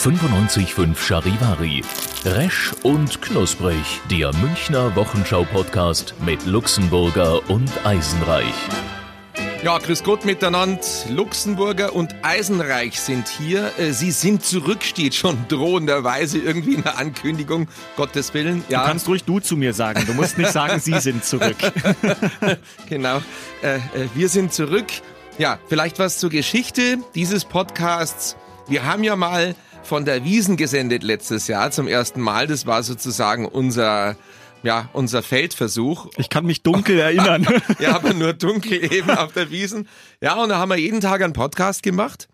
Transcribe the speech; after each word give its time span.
95.5 0.00 0.96
Charivari. 0.96 1.82
Resch 2.24 2.72
und 2.84 3.20
knusprig. 3.20 4.00
Der 4.10 4.34
Münchner 4.36 4.96
Wochenschau-Podcast 4.96 6.14
mit 6.24 6.46
Luxemburger 6.46 7.50
und 7.50 7.70
Eisenreich. 7.84 8.54
Ja, 9.62 9.76
grüß 9.76 10.02
Gott 10.02 10.24
miteinander. 10.24 10.80
Luxemburger 11.10 11.94
und 11.94 12.14
Eisenreich 12.22 12.98
sind 12.98 13.28
hier. 13.28 13.72
Äh, 13.78 13.92
Sie 13.92 14.10
sind 14.10 14.42
zurück, 14.42 14.84
steht 14.84 15.14
schon 15.14 15.36
drohenderweise 15.48 16.38
irgendwie 16.38 16.76
in 16.76 16.82
der 16.82 16.96
Ankündigung. 16.96 17.68
Gottes 17.98 18.32
Willen. 18.32 18.64
Ja. 18.70 18.80
Du 18.80 18.88
kannst 18.88 19.06
ruhig 19.06 19.24
du 19.24 19.38
zu 19.38 19.58
mir 19.58 19.74
sagen. 19.74 20.04
Du 20.06 20.14
musst 20.14 20.38
nicht 20.38 20.50
sagen, 20.50 20.80
Sie 20.80 20.98
sind 20.98 21.26
zurück. 21.26 21.58
genau. 22.88 23.20
Äh, 23.62 23.76
äh, 23.76 23.80
wir 24.14 24.30
sind 24.30 24.54
zurück. 24.54 24.86
Ja, 25.36 25.58
vielleicht 25.68 25.98
was 25.98 26.16
zur 26.16 26.30
Geschichte 26.30 26.96
dieses 27.14 27.44
Podcasts. 27.44 28.36
Wir 28.66 28.86
haben 28.86 29.04
ja 29.04 29.16
mal 29.16 29.54
von 29.82 30.04
der 30.04 30.24
Wiesen 30.24 30.56
gesendet 30.56 31.02
letztes 31.02 31.48
Jahr 31.48 31.70
zum 31.70 31.88
ersten 31.88 32.20
Mal. 32.20 32.46
Das 32.46 32.66
war 32.66 32.82
sozusagen 32.82 33.46
unser 33.46 34.16
ja, 34.62 34.90
unser 34.92 35.22
Feldversuch. 35.22 36.08
Ich 36.16 36.28
kann 36.28 36.44
mich 36.44 36.62
dunkel 36.62 36.98
erinnern. 36.98 37.46
ja, 37.78 37.94
aber 37.94 38.12
nur 38.12 38.34
dunkel 38.34 38.92
eben 38.92 39.10
auf 39.10 39.32
der 39.32 39.50
Wiesen. 39.50 39.88
Ja, 40.20 40.34
und 40.34 40.50
da 40.50 40.58
haben 40.58 40.68
wir 40.68 40.76
jeden 40.76 41.00
Tag 41.00 41.22
einen 41.22 41.32
Podcast 41.32 41.82
gemacht. 41.82 42.28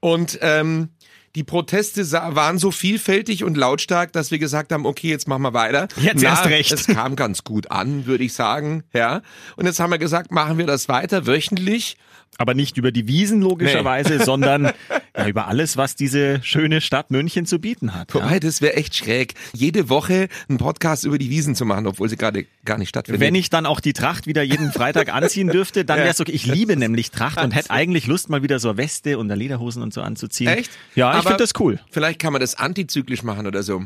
Und 0.00 0.38
ähm, 0.42 0.90
die 1.34 1.44
Proteste 1.44 2.10
waren 2.12 2.58
so 2.58 2.70
vielfältig 2.70 3.44
und 3.44 3.56
lautstark, 3.56 4.12
dass 4.12 4.30
wir 4.30 4.38
gesagt 4.38 4.72
haben, 4.72 4.86
okay, 4.86 5.08
jetzt 5.08 5.28
machen 5.28 5.42
wir 5.42 5.52
weiter. 5.52 5.88
Jetzt 5.96 6.22
Na, 6.22 6.30
erst 6.30 6.46
recht. 6.46 6.72
Es 6.72 6.86
kam 6.86 7.16
ganz 7.16 7.44
gut 7.44 7.70
an, 7.70 8.06
würde 8.06 8.24
ich 8.24 8.32
sagen. 8.32 8.84
Ja. 8.92 9.22
Und 9.56 9.66
jetzt 9.66 9.80
haben 9.80 9.90
wir 9.90 9.98
gesagt, 9.98 10.32
machen 10.32 10.58
wir 10.58 10.66
das 10.66 10.88
weiter 10.88 11.26
wöchentlich. 11.26 11.96
Aber 12.38 12.54
nicht 12.54 12.76
über 12.76 12.92
die 12.92 13.08
Wiesen 13.08 13.40
logischerweise, 13.40 14.16
nee. 14.16 14.24
sondern 14.24 14.64
ja, 15.16 15.26
über 15.26 15.48
alles, 15.48 15.76
was 15.76 15.96
diese 15.96 16.42
schöne 16.42 16.80
Stadt 16.80 17.10
München 17.10 17.46
zu 17.46 17.58
bieten 17.58 17.94
hat. 17.94 18.14
Wobei, 18.14 18.34
ja. 18.34 18.40
das 18.40 18.60
wäre 18.60 18.74
echt 18.74 18.94
schräg, 18.94 19.34
jede 19.54 19.88
Woche 19.88 20.28
einen 20.48 20.58
Podcast 20.58 21.04
über 21.04 21.16
die 21.18 21.30
Wiesen 21.30 21.54
zu 21.54 21.64
machen, 21.64 21.86
obwohl 21.86 22.08
sie 22.08 22.16
gerade 22.16 22.44
gar 22.64 22.76
nicht 22.76 22.90
stattfindet. 22.90 23.20
Wenn 23.20 23.34
ich 23.34 23.48
dann 23.48 23.64
auch 23.64 23.80
die 23.80 23.94
Tracht 23.94 24.26
wieder 24.26 24.42
jeden 24.42 24.70
Freitag 24.70 25.12
anziehen 25.12 25.48
dürfte, 25.48 25.84
dann 25.84 25.98
wäre 25.98 26.10
es 26.10 26.20
okay. 26.20 26.32
Ich 26.32 26.46
liebe 26.46 26.76
nämlich 26.76 27.10
Tracht 27.10 27.42
und 27.42 27.52
hätte 27.52 27.70
eigentlich 27.70 28.06
Lust, 28.06 28.28
mal 28.28 28.42
wieder 28.42 28.58
so 28.58 28.68
eine 28.68 28.78
Weste 28.78 29.18
und 29.18 29.28
Lederhosen 29.28 29.82
und 29.82 29.94
so 29.94 30.02
anzuziehen. 30.02 30.48
Echt? 30.48 30.70
Ja, 30.94 31.16
ich 31.16 31.22
finde 31.22 31.38
das 31.38 31.52
cool. 31.58 31.80
Vielleicht 31.90 32.20
kann 32.20 32.32
man 32.32 32.40
das 32.40 32.54
antizyklisch 32.54 33.22
machen 33.22 33.46
oder 33.46 33.62
so. 33.62 33.84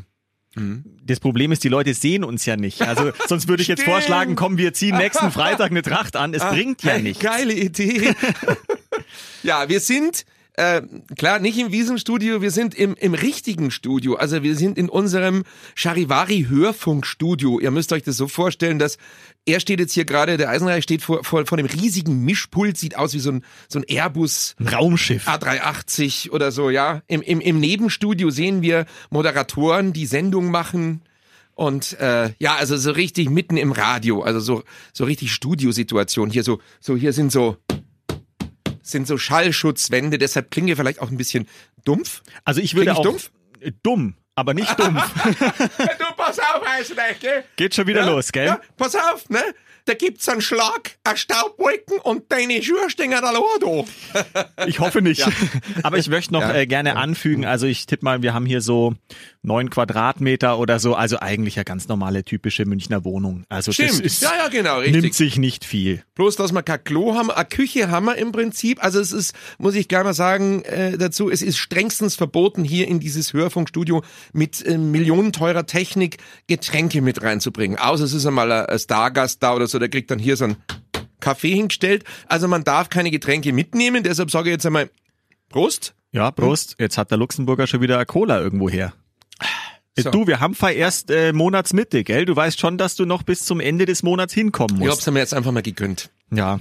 Mhm. 0.54 0.84
Das 1.04 1.20
Problem 1.20 1.52
ist, 1.52 1.62
die 1.62 1.68
Leute 1.68 1.94
sehen 1.94 2.24
uns 2.24 2.44
ja 2.44 2.56
nicht. 2.56 2.82
Also 2.82 3.12
sonst 3.28 3.48
würde 3.48 3.62
ich 3.62 3.68
jetzt 3.68 3.82
vorschlagen, 3.82 4.34
komm, 4.34 4.58
wir 4.58 4.72
ziehen 4.72 4.96
nächsten 4.96 5.30
Freitag 5.32 5.70
eine 5.70 5.82
Tracht 5.82 6.16
an. 6.16 6.34
Es 6.34 6.42
ah, 6.42 6.52
bringt 6.52 6.82
ja 6.82 6.98
nichts. 6.98 7.22
Geile 7.22 7.52
Idee. 7.52 8.14
ja, 9.42 9.68
wir 9.68 9.80
sind 9.80 10.24
äh, 10.61 10.83
klar, 11.16 11.39
nicht 11.39 11.58
im 11.58 11.72
Wiesenstudio, 11.72 12.42
wir 12.42 12.50
sind 12.50 12.75
im, 12.75 12.94
im 12.94 13.14
richtigen 13.14 13.70
Studio. 13.70 14.16
Also 14.16 14.42
wir 14.42 14.55
sind 14.56 14.77
in 14.77 14.91
unserem 14.91 15.44
Charivari 15.75 16.47
Hörfunkstudio. 16.50 17.61
Ihr 17.61 17.71
müsst 17.71 17.94
euch 17.94 18.03
das 18.03 18.19
so 18.19 18.28
vorstellen, 18.28 18.78
dass 18.78 18.99
er 19.47 19.59
steht 19.59 19.81
jetzt 19.81 19.94
hier 19.94 20.04
gerade, 20.04 20.37
der 20.37 20.50
Eisenreich 20.50 20.84
steht 20.84 21.00
vor, 21.00 21.25
vor, 21.25 21.47
vor 21.47 21.56
dem 21.56 21.66
riesigen 21.66 22.25
Mischpult, 22.25 22.76
sieht 22.76 22.94
aus 22.94 23.15
wie 23.15 23.20
so 23.20 23.32
ein, 23.32 23.44
so 23.69 23.78
ein 23.78 23.84
Airbus. 23.88 24.54
Ein 24.59 24.69
Raumschiff. 24.69 25.26
A380 25.26 26.31
oder 26.31 26.53
so, 26.53 26.69
ja. 26.69 27.00
Im, 27.06 27.22
im, 27.22 27.41
Im 27.41 27.59
Nebenstudio 27.59 28.28
sehen 28.28 28.60
wir 28.60 28.84
Moderatoren, 29.09 29.94
die 29.94 30.04
Sendung 30.04 30.50
machen. 30.50 31.00
Und 31.54 31.99
äh, 32.00 32.32
ja, 32.38 32.56
also 32.56 32.76
so 32.76 32.91
richtig 32.91 33.31
mitten 33.31 33.56
im 33.56 33.72
Radio, 33.72 34.22
also 34.22 34.41
so 34.41 34.62
so 34.93 35.04
richtig 35.04 35.32
Studiosituation. 35.32 36.31
Hier 36.31 36.43
so 36.43 36.60
so 36.81 36.97
hier 36.97 37.12
sind 37.12 37.32
so 37.32 37.56
sind 38.90 39.06
so 39.06 39.18
Schallschutzwände, 39.18 40.18
deshalb 40.18 40.50
klingen 40.50 40.68
wir 40.68 40.76
vielleicht 40.76 41.00
auch 41.00 41.10
ein 41.10 41.16
bisschen 41.16 41.48
dumpf. 41.84 42.22
Also 42.44 42.60
ich 42.60 42.74
würde 42.74 42.90
Kling 42.90 42.98
auch 42.98 43.02
dumpf? 43.02 43.30
dumm, 43.82 44.14
aber 44.34 44.54
nicht 44.54 44.78
dumpf. 44.78 45.02
du 45.24 46.14
pass 46.16 46.38
auf, 46.38 46.62
Eisenreich, 46.66 47.20
gell? 47.20 47.44
Geht 47.56 47.74
schon 47.74 47.86
wieder 47.86 48.02
ja, 48.02 48.10
los, 48.10 48.32
gell? 48.32 48.46
Ja, 48.46 48.60
pass 48.76 48.94
auf, 48.94 49.28
ne? 49.28 49.42
Da 49.90 49.94
gibt's 49.94 50.28
einen 50.28 50.40
Schlag, 50.40 50.92
eine 51.02 51.16
Staubwolken 51.16 51.98
und 51.98 52.30
deine 52.30 52.62
Schuhe 52.62 52.88
stehen 52.90 53.10
da 53.10 53.20
da. 53.20 54.64
Ich 54.66 54.78
hoffe 54.78 55.02
nicht. 55.02 55.20
Ja. 55.20 55.28
Aber 55.82 55.98
ich 55.98 56.08
möchte 56.08 56.32
noch 56.32 56.42
ja. 56.42 56.54
äh, 56.54 56.66
gerne 56.66 56.96
anfügen, 56.96 57.44
also 57.44 57.66
ich 57.66 57.86
tippe 57.86 58.04
mal, 58.04 58.22
wir 58.22 58.32
haben 58.32 58.46
hier 58.46 58.60
so 58.60 58.94
neun 59.42 59.68
Quadratmeter 59.68 60.58
oder 60.58 60.78
so, 60.78 60.94
also 60.94 61.18
eigentlich 61.18 61.56
ja 61.56 61.64
ganz 61.64 61.88
normale 61.88 62.24
typische 62.24 62.66
Münchner 62.66 63.04
Wohnung. 63.04 63.44
Also 63.48 63.72
Stimmt. 63.72 63.90
das 63.90 64.00
ist, 64.00 64.22
ja, 64.22 64.32
ja, 64.36 64.48
genau, 64.48 64.78
richtig. 64.78 65.02
nimmt 65.02 65.14
sich 65.14 65.38
nicht 65.38 65.64
viel. 65.64 66.04
Bloß, 66.14 66.36
dass 66.36 66.52
wir 66.52 66.62
kein 66.62 66.84
Klo 66.84 67.14
haben, 67.14 67.30
eine 67.32 67.44
Küche 67.46 67.90
haben 67.90 68.06
wir 68.06 68.16
im 68.16 68.30
Prinzip. 68.30 68.84
Also 68.84 69.00
es 69.00 69.10
ist, 69.10 69.34
muss 69.58 69.74
ich 69.74 69.88
gleich 69.88 70.04
mal 70.04 70.14
sagen 70.14 70.62
äh, 70.62 70.96
dazu, 70.98 71.30
es 71.30 71.42
ist 71.42 71.58
strengstens 71.58 72.14
verboten, 72.14 72.62
hier 72.62 72.86
in 72.86 73.00
dieses 73.00 73.32
Hörfunkstudio 73.32 74.04
mit 74.32 74.64
äh, 74.64 74.78
millionenteurer 74.78 75.66
Technik 75.66 76.18
Getränke 76.46 77.00
mit 77.00 77.22
reinzubringen. 77.22 77.76
Außer 77.76 78.04
es 78.04 78.12
ist 78.12 78.26
einmal 78.26 78.52
ein 78.52 78.78
Stargast 78.78 79.42
da 79.42 79.54
oder 79.54 79.66
so, 79.66 79.79
der 79.80 79.88
kriegt 79.88 80.10
dann 80.10 80.18
hier 80.18 80.36
so 80.36 80.44
ein 80.44 80.56
Kaffee 81.20 81.54
hingestellt. 81.54 82.04
Also 82.26 82.48
man 82.48 82.64
darf 82.64 82.88
keine 82.88 83.10
Getränke 83.10 83.52
mitnehmen, 83.52 84.02
deshalb 84.02 84.30
sage 84.30 84.50
ich 84.50 84.52
jetzt 84.52 84.66
einmal 84.66 84.91
Prost. 85.48 85.94
Ja, 86.12 86.30
Prost. 86.30 86.76
Jetzt 86.78 86.98
hat 86.98 87.10
der 87.10 87.18
Luxemburger 87.18 87.66
schon 87.66 87.80
wieder 87.80 87.96
eine 87.96 88.06
Cola 88.06 88.40
irgendwo 88.40 88.69
her. 88.69 88.92
So. 89.98 90.10
Du, 90.10 90.26
wir 90.26 90.40
haben 90.40 90.56
erst 90.74 91.10
äh, 91.10 91.32
Monatsmitte, 91.32 92.04
gell? 92.04 92.24
Du 92.24 92.34
weißt 92.34 92.58
schon, 92.58 92.78
dass 92.78 92.94
du 92.94 93.04
noch 93.04 93.22
bis 93.22 93.44
zum 93.44 93.60
Ende 93.60 93.86
des 93.86 94.02
Monats 94.02 94.32
hinkommen 94.32 94.78
musst. 94.78 94.86
Ich 94.86 94.90
hab's 94.90 95.10
mir 95.10 95.19
jetzt 95.19 95.34
einfach 95.34 95.52
mal 95.52 95.62
gegönnt. 95.62 96.10
Ja. 96.32 96.60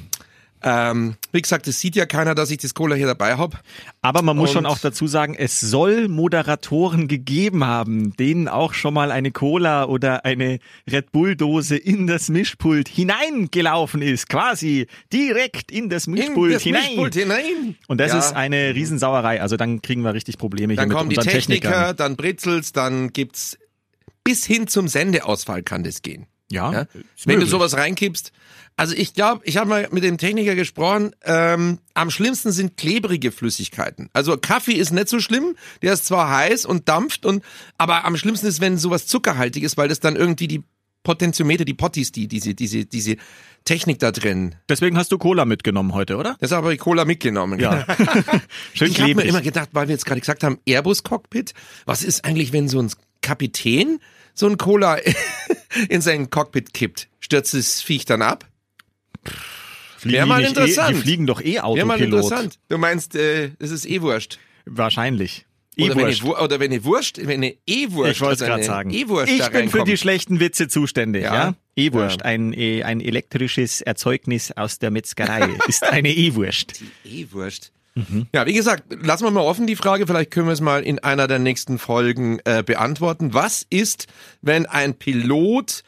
Ähm, 0.62 1.16
wie 1.31 1.42
gesagt, 1.42 1.68
es 1.68 1.80
sieht 1.80 1.96
ja 1.96 2.06
keiner, 2.06 2.36
dass 2.36 2.52
ich 2.52 2.58
das 2.58 2.74
Cola 2.74 2.96
hier 2.96 3.08
dabei 3.08 3.38
habe. 3.38 3.58
Aber 4.02 4.22
man 4.22 4.36
muss 4.36 4.50
Und 4.50 4.53
schon 4.56 4.66
auch 4.66 4.80
dazu 4.80 5.08
sagen, 5.08 5.36
es 5.36 5.59
soll 5.59 6.08
Moderatoren 6.08 7.08
gegeben 7.08 7.66
haben, 7.66 8.16
denen 8.18 8.47
auch 8.47 8.74
schon 8.74 8.94
mal 8.94 9.12
eine 9.12 9.31
Cola 9.31 9.86
oder 9.86 10.25
eine 10.25 10.59
Red 10.90 11.12
Bull 11.12 11.36
Dose 11.36 11.78
in 11.78 12.08
das 12.08 12.30
Mischpult 12.30 12.90
hineingelaufen 12.90 14.02
ist, 14.02 14.28
quasi 14.28 14.88
direkt 15.14 15.72
in 15.72 15.90
das 15.90 16.08
Mischpult, 16.08 16.50
in 16.50 16.53
das 16.53 16.64
hinein. 16.64 16.84
Mischpult 16.84 17.16
hinein. 17.16 17.76
Und 17.88 18.00
das 18.00 18.12
ja. 18.12 18.20
ist 18.20 18.36
eine 18.36 18.76
Riesensauerei. 18.76 19.41
Also 19.41 19.56
dann 19.56 19.81
kriegen 19.81 20.02
wir 20.02 20.14
richtig 20.14 20.38
Probleme 20.38 20.76
dann 20.76 20.90
hier 20.90 21.03
mit 21.03 21.18
unseren 21.18 21.24
die 21.24 21.38
Techniker, 21.38 21.70
Technikern. 21.70 21.96
dann 21.96 22.16
Britzels, 22.18 22.74
dann 22.74 23.14
gibt's 23.14 23.58
bis 24.24 24.46
hin 24.46 24.68
zum 24.68 24.88
Sendeausfall 24.88 25.64
kann 25.64 25.84
das 25.84 26.02
gehen. 26.02 26.28
Ja. 26.52 26.72
ja? 26.72 26.86
Wenn 27.26 27.36
möglich. 27.36 27.50
du 27.50 27.58
sowas 27.58 27.76
reinkippst, 27.76 28.32
also 28.80 28.96
ich 28.96 29.14
glaube, 29.14 29.42
ich 29.44 29.58
habe 29.58 29.70
mal 29.70 29.90
mit 29.92 30.06
dem 30.06 30.18
Techniker 30.18 30.56
gesprochen, 30.56 31.12
ähm, 31.26 31.80
am 31.96 32.10
schlimmsten 32.10 32.54
sind 32.54 32.78
klebrige 32.78 33.34
Flüssigkeiten. 33.34 34.10
Also 34.14 34.38
Kaffee 34.38 34.74
ist 34.74 34.92
nicht 34.92 35.09
so 35.09 35.20
schlimm, 35.20 35.58
der 35.82 35.92
ist 35.92 36.06
zwar 36.06 36.30
heiß 36.30 36.66
und 36.66 36.88
dampft, 36.88 37.26
und 37.26 37.44
aber 37.78 38.06
am 38.06 38.16
schlimmsten 38.16 38.48
ist, 38.48 38.62
wenn 38.62 38.78
sowas 38.78 39.06
zuckerhaltig 39.06 39.64
ist, 39.64 39.76
weil 39.76 39.90
das 39.90 40.00
dann 40.00 40.16
irgendwie 40.16 40.48
die 40.48 40.64
Potentiometer, 41.04 41.66
die 41.66 41.74
Potties, 41.74 42.14
die, 42.14 42.30
diese, 42.30 42.54
diese, 42.54 42.86
diese 42.86 43.18
Technik 43.66 44.00
da 44.00 44.12
drin. 44.12 44.56
Deswegen 44.70 44.98
hast 44.98 45.12
du 45.12 45.18
Cola 45.18 45.44
mitgenommen 45.44 45.94
heute, 45.94 46.16
oder? 46.16 46.38
Das 46.40 46.54
habe 46.54 46.74
ich 46.74 46.80
Cola 46.80 47.04
mitgenommen. 47.04 47.59
Ja. 47.59 47.86
Schön 48.74 48.92
ich 48.92 49.02
habe 49.02 49.16
mir 49.16 49.23
immer 49.23 49.41
gedacht, 49.41 49.70
weil 49.73 49.90
wir 49.90 49.94
jetzt 49.96 50.06
gerade 50.06 50.22
gesagt 50.22 50.44
haben, 50.44 50.58
Airbus-Cockpit, 50.66 51.53
was 51.85 52.03
ist 52.03 52.23
eigentlich, 52.23 52.53
wenn 52.53 52.70
so 52.70 52.82
ein 52.82 52.90
Kapitän 53.22 54.00
so 54.40 54.47
ein 54.47 54.58
Cola 54.58 54.97
in 55.90 56.02
sein 56.02 56.30
Cockpit 56.30 56.74
kippt? 56.74 57.08
Stürzt 57.20 57.54
das 57.54 57.82
Viech 57.82 58.06
dann 58.06 58.22
ab? 58.22 58.46
Wäre 60.04 60.26
mal 60.26 60.44
interessant. 60.44 60.92
Eh, 60.92 60.94
die 60.94 61.02
fliegen 61.02 61.28
doch 61.28 61.42
eh 61.42 61.60
Autopilot. 61.60 61.76
Wäre 61.78 61.86
mal 61.86 62.00
interessant. 62.04 62.60
Du 62.70 62.78
meinst, 62.78 63.16
äh, 63.16 63.52
es 63.60 63.72
ist 63.72 63.86
eh 63.86 64.02
wurscht. 64.02 64.40
Wahrscheinlich. 64.66 65.46
Oder 65.78 65.96
wenn, 65.96 66.08
ich, 66.10 66.24
oder 66.24 66.60
wenn 66.60 66.72
ich 66.72 66.84
Wurscht, 66.84 67.20
wenn 67.22 67.42
ich 67.42 67.58
E-Wurst. 67.66 68.12
Ich 68.12 68.22
wollte 68.22 68.44
es 68.44 68.50
gerade 68.50 68.64
sagen. 68.64 68.90
E-Wurst 68.92 69.32
ich 69.32 69.48
bin 69.50 69.70
für 69.70 69.84
die 69.86 69.98
schlechten 69.98 70.40
Witze 70.40 70.68
zuständig, 70.68 71.24
ja? 71.24 71.34
ja? 71.34 71.56
E-Wurst, 71.76 72.18
Ja. 72.20 72.26
ein, 72.26 72.54
eh, 72.54 72.84
ein 72.84 73.00
elektrisches 73.00 73.82
Erzeugnis 73.82 74.52
aus 74.52 74.80
der 74.80 74.92
Metzgerei, 74.92 75.50
ist 75.68 75.84
eine 75.84 76.10
E-Wurst. 76.10 76.82
Die 77.06 77.22
E-Wurst. 77.22 77.72
Ja, 78.34 78.46
wie 78.46 78.53
gesagt, 78.53 78.84
lassen 79.03 79.23
wir 79.25 79.31
mal 79.31 79.41
offen 79.41 79.67
die 79.67 79.75
Frage, 79.75 80.07
vielleicht 80.07 80.31
können 80.31 80.47
wir 80.47 80.53
es 80.53 80.61
mal 80.61 80.84
in 80.84 80.99
einer 80.99 81.28
der 81.28 81.40
nächsten 81.40 81.78
Folgen 81.79 82.40
äh, 82.46 82.63
beantworten. 82.66 83.34
Was 83.34 83.66
ist, 83.69 84.07
wenn 84.41 84.66
ein 84.66 84.93
Pilot 84.96 85.84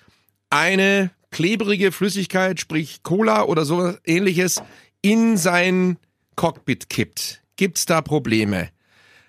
eine 0.49 1.11
klebrige 1.31 1.91
Flüssigkeit, 1.91 2.59
sprich 2.59 3.03
Cola 3.03 3.43
oder 3.43 3.65
so 3.65 3.93
ähnliches, 4.05 4.61
in 5.01 5.37
sein 5.37 5.97
Cockpit 6.35 6.89
kippt? 6.89 7.41
Gibt's 7.55 7.85
da 7.85 8.01
Probleme? 8.01 8.69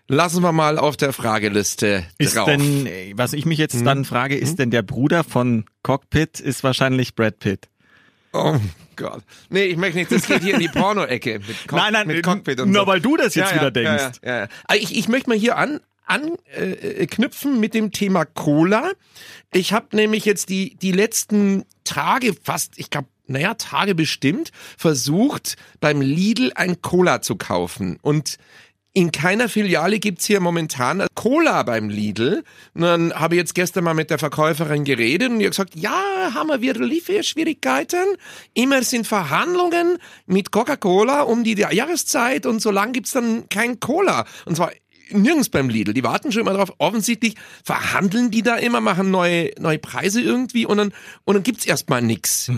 lassen 0.08 0.42
wir 0.42 0.52
mal 0.52 0.78
auf 0.78 0.98
der 0.98 1.14
Frageliste 1.14 2.04
Ist 2.18 2.36
drauf. 2.36 2.44
denn, 2.46 2.84
äh, 2.86 3.12
was 3.16 3.32
ich 3.32 3.46
mich 3.46 3.58
jetzt 3.58 3.76
Hm? 3.76 3.84
dann 3.86 4.04
frage, 4.04 4.36
ist 4.36 4.58
denn 4.58 4.70
der 4.70 4.82
Bruder 4.82 5.24
von 5.24 5.64
Cockpit 5.82 6.38
ist 6.38 6.62
wahrscheinlich 6.64 7.14
Brad 7.14 7.38
Pitt? 7.38 7.68
oh 8.34 8.56
Gott. 8.96 9.22
Nee, 9.50 9.64
ich 9.64 9.76
möchte 9.76 9.98
nicht, 9.98 10.12
das 10.12 10.26
geht 10.26 10.42
hier 10.42 10.54
in 10.54 10.60
die 10.60 10.68
Porno-Ecke. 10.68 11.40
Mit 11.46 11.68
Cock- 11.68 11.78
Nein, 11.78 11.92
nein, 11.92 12.06
mit 12.06 12.22
Cockpit 12.24 12.60
und 12.60 12.70
nur 12.70 12.82
so. 12.82 12.86
weil 12.86 13.00
du 13.00 13.16
das 13.16 13.34
jetzt 13.34 13.50
Ja, 13.50 13.56
ja, 13.56 13.60
wieder 13.60 13.70
denkst. 13.70 14.20
Ja, 14.22 14.30
ja, 14.30 14.38
ja. 14.70 14.74
Ich, 14.76 14.96
ich 14.96 15.08
möchte 15.08 15.30
mal 15.30 15.38
hier 15.38 15.56
an 15.56 15.80
anknüpfen 16.06 17.54
äh, 17.56 17.58
mit 17.58 17.74
dem 17.74 17.90
Thema 17.92 18.24
Cola. 18.24 18.90
Ich 19.52 19.72
habe 19.72 19.94
nämlich 19.96 20.24
jetzt 20.24 20.48
die, 20.48 20.74
die 20.76 20.92
letzten 20.92 21.64
Tage, 21.84 22.34
fast, 22.42 22.78
ich 22.78 22.90
glaube, 22.90 23.08
naja, 23.26 23.54
Tage 23.54 23.94
bestimmt, 23.94 24.50
versucht, 24.76 25.56
beim 25.80 26.00
Lidl 26.00 26.52
ein 26.54 26.82
Cola 26.82 27.22
zu 27.22 27.36
kaufen. 27.36 27.98
Und 28.02 28.36
in 28.94 29.10
keiner 29.10 29.48
Filiale 29.48 29.98
gibt's 29.98 30.26
hier 30.26 30.40
momentan 30.40 31.06
Cola 31.14 31.62
beim 31.62 31.88
Lidl. 31.88 32.44
Und 32.74 32.82
dann 32.82 33.14
habe 33.14 33.34
ich 33.34 33.38
jetzt 33.38 33.54
gestern 33.54 33.84
mal 33.84 33.94
mit 33.94 34.10
der 34.10 34.18
Verkäuferin 34.18 34.84
geredet 34.84 35.30
und 35.30 35.42
hat 35.42 35.50
gesagt, 35.50 35.76
ja, 35.76 36.32
haben 36.34 36.48
wir 36.48 36.60
wieder 36.60 36.80
Lieferschwierigkeiten. 36.80 38.04
Immer 38.52 38.82
sind 38.82 39.06
Verhandlungen 39.06 39.96
mit 40.26 40.50
Coca-Cola 40.52 41.22
um 41.22 41.42
die 41.42 41.54
Jahreszeit 41.54 42.44
und 42.44 42.60
so 42.60 42.70
lang 42.70 42.92
gibt's 42.92 43.12
dann 43.12 43.48
kein 43.48 43.80
Cola. 43.80 44.26
Und 44.44 44.56
zwar 44.56 44.72
nirgends 45.10 45.48
beim 45.48 45.68
Lidl. 45.70 45.94
Die 45.94 46.04
warten 46.04 46.30
schon 46.30 46.42
immer 46.42 46.52
drauf. 46.54 46.72
Offensichtlich 46.78 47.34
verhandeln 47.64 48.30
die 48.30 48.42
da 48.42 48.56
immer, 48.56 48.80
machen 48.80 49.10
neue, 49.10 49.50
neue 49.58 49.78
Preise 49.78 50.20
irgendwie 50.20 50.66
und 50.66 50.76
dann, 50.76 50.92
und 51.24 51.34
dann 51.34 51.42
gibt's 51.42 51.64
erstmal 51.64 52.02
nix. 52.02 52.50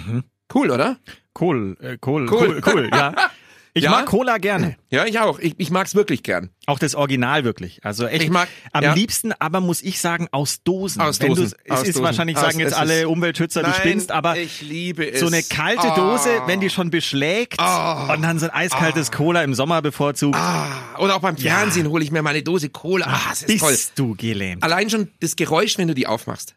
Cool, 0.53 0.71
oder? 0.71 0.99
Cool, 1.39 1.77
äh, 1.81 1.97
cool, 2.07 2.29
Cool. 2.31 2.49
cool, 2.49 2.63
cool, 2.67 2.91
ja. 2.93 3.15
Ich 3.77 3.83
Ja? 3.83 3.91
mag 3.91 4.07
Cola 4.07 4.39
gerne. 4.39 4.77
Ja, 4.89 5.05
ich 5.05 5.19
auch. 5.19 5.41
Ich, 5.41 5.55
ich 5.59 5.71
mag's 5.73 5.97
wirklich 5.97 6.23
gern. 6.23 6.51
Auch 6.67 6.79
das 6.79 6.95
Original 6.95 7.43
wirklich. 7.43 7.85
Also 7.85 8.07
echt. 8.07 8.23
Ich 8.23 8.31
mag- 8.31 8.49
am 8.73 8.85
ja. 8.85 8.95
liebsten, 8.95 9.33
aber 9.41 9.61
muss 9.61 9.83
ich 9.83 10.01
sagen, 10.01 10.29
aus 10.31 10.63
Dosen. 10.63 11.03
Aus 11.03 11.21
Wenn 11.21 11.31
Dosen. 11.31 11.47
Es 11.65 11.71
Aus 11.73 11.83
ist 11.83 11.89
Dosen. 11.97 12.05
wahrscheinlich, 12.05 12.37
Aus- 12.37 12.43
sagen 12.45 12.61
jetzt 12.61 12.71
es 12.73 12.79
alle 12.79 13.09
Umweltschützer, 13.09 13.65
du 13.65 13.73
spinnst, 13.73 14.13
aber 14.13 14.37
ich 14.37 14.63
liebe 14.63 15.11
es. 15.11 15.19
so 15.19 15.27
eine 15.27 15.43
kalte 15.43 15.91
Ah. 15.91 15.97
Dose, 15.97 16.43
wenn 16.47 16.61
die 16.61 16.71
schon 16.71 16.91
beschlägt 16.91 17.59
und 17.61 18.23
dann 18.23 18.39
so 18.39 18.47
ein 18.47 18.53
eiskaltes 18.53 19.11
Cola 19.11 19.43
im 19.43 19.55
Sommer 19.55 19.83
bevorzugt. 19.83 20.37
Ah, 20.39 20.69
oder 20.99 21.17
auch 21.17 21.21
beim 21.21 21.37
Fernsehen 21.37 21.89
hole 21.89 22.05
ich 22.05 22.13
mir 22.13 22.23
meine 22.23 22.45
Dose 22.45 22.69
Cola. 22.69 23.07
Ah, 23.09 23.21
das 23.31 23.41
ist 23.43 23.47
bist 23.49 23.61
toll. 23.61 23.77
du 23.97 24.15
gelähmt. 24.15 24.63
Allein 24.63 24.89
schon 24.89 25.11
das 25.19 25.35
Geräusch, 25.35 25.79
wenn 25.79 25.89
du 25.89 25.95
die 25.95 26.07
aufmachst. 26.07 26.55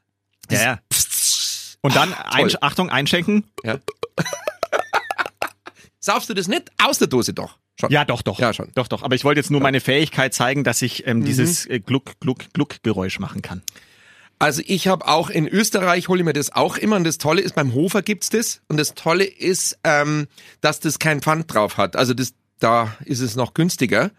Ja, 0.52 0.62
ja. 0.62 0.80
Und 1.82 1.96
dann, 1.96 2.14
einsch 2.14 2.58
Achtung, 2.62 2.92
einschenken. 2.92 3.46
Ja. 3.64 3.80
Saufst 6.08 6.30
du 6.30 6.34
das 6.34 6.48
nicht? 6.48 6.72
Aus 6.82 7.00
der 7.00 7.10
Dose 7.10 7.34
doch. 7.34 7.58
Schon. 7.78 7.92
Ja, 7.92 8.06
doch, 8.06 8.22
doch. 8.22 8.40
Ja, 8.40 8.54
schon. 8.54 8.72
Doch, 8.76 8.88
doch. 8.88 9.04
Aber 9.04 9.14
ich 9.14 9.26
wollte 9.26 9.42
jetzt 9.42 9.52
nur 9.52 9.60
meine 9.60 9.82
Fähigkeit 9.82 10.34
zeigen, 10.34 10.64
dass 10.64 10.82
ich 10.82 11.06
ähm, 11.06 11.26
dieses 11.26 11.66
äh, 11.66 11.82
Gluck, 11.82 12.18
Gluck, 12.22 12.46
Gluck-Geräusch 12.54 13.20
machen 13.20 13.42
kann. 13.42 13.62
Also 14.40 14.62
ich 14.66 14.88
habe 14.88 15.06
auch 15.06 15.30
in 15.30 15.50
Österreich, 15.50 16.08
hole 16.08 16.22
ich 16.22 16.26
mir 16.26 16.32
das 16.32 16.54
auch 16.54 16.78
immer. 16.78 16.96
Und 16.96 17.04
das 17.04 17.18
Tolle 17.18 17.42
ist, 17.42 17.56
beim 17.56 17.74
Hofer 17.74 18.04
gibt's 18.04 18.30
das. 18.30 18.62
Und 18.70 18.78
das 18.78 18.94
Tolle 18.94 19.26
ist, 19.26 19.80
ähm, 19.84 20.28
dass 20.62 20.80
das 20.80 20.98
kein 20.98 21.22
Pfand 21.22 21.54
drauf 21.54 21.76
hat. 21.76 21.98
Also 21.98 22.14
das, 22.14 22.36
da 22.60 22.96
ist 23.04 23.20
es 23.20 23.36
noch 23.36 23.54
günstiger. 23.54 24.12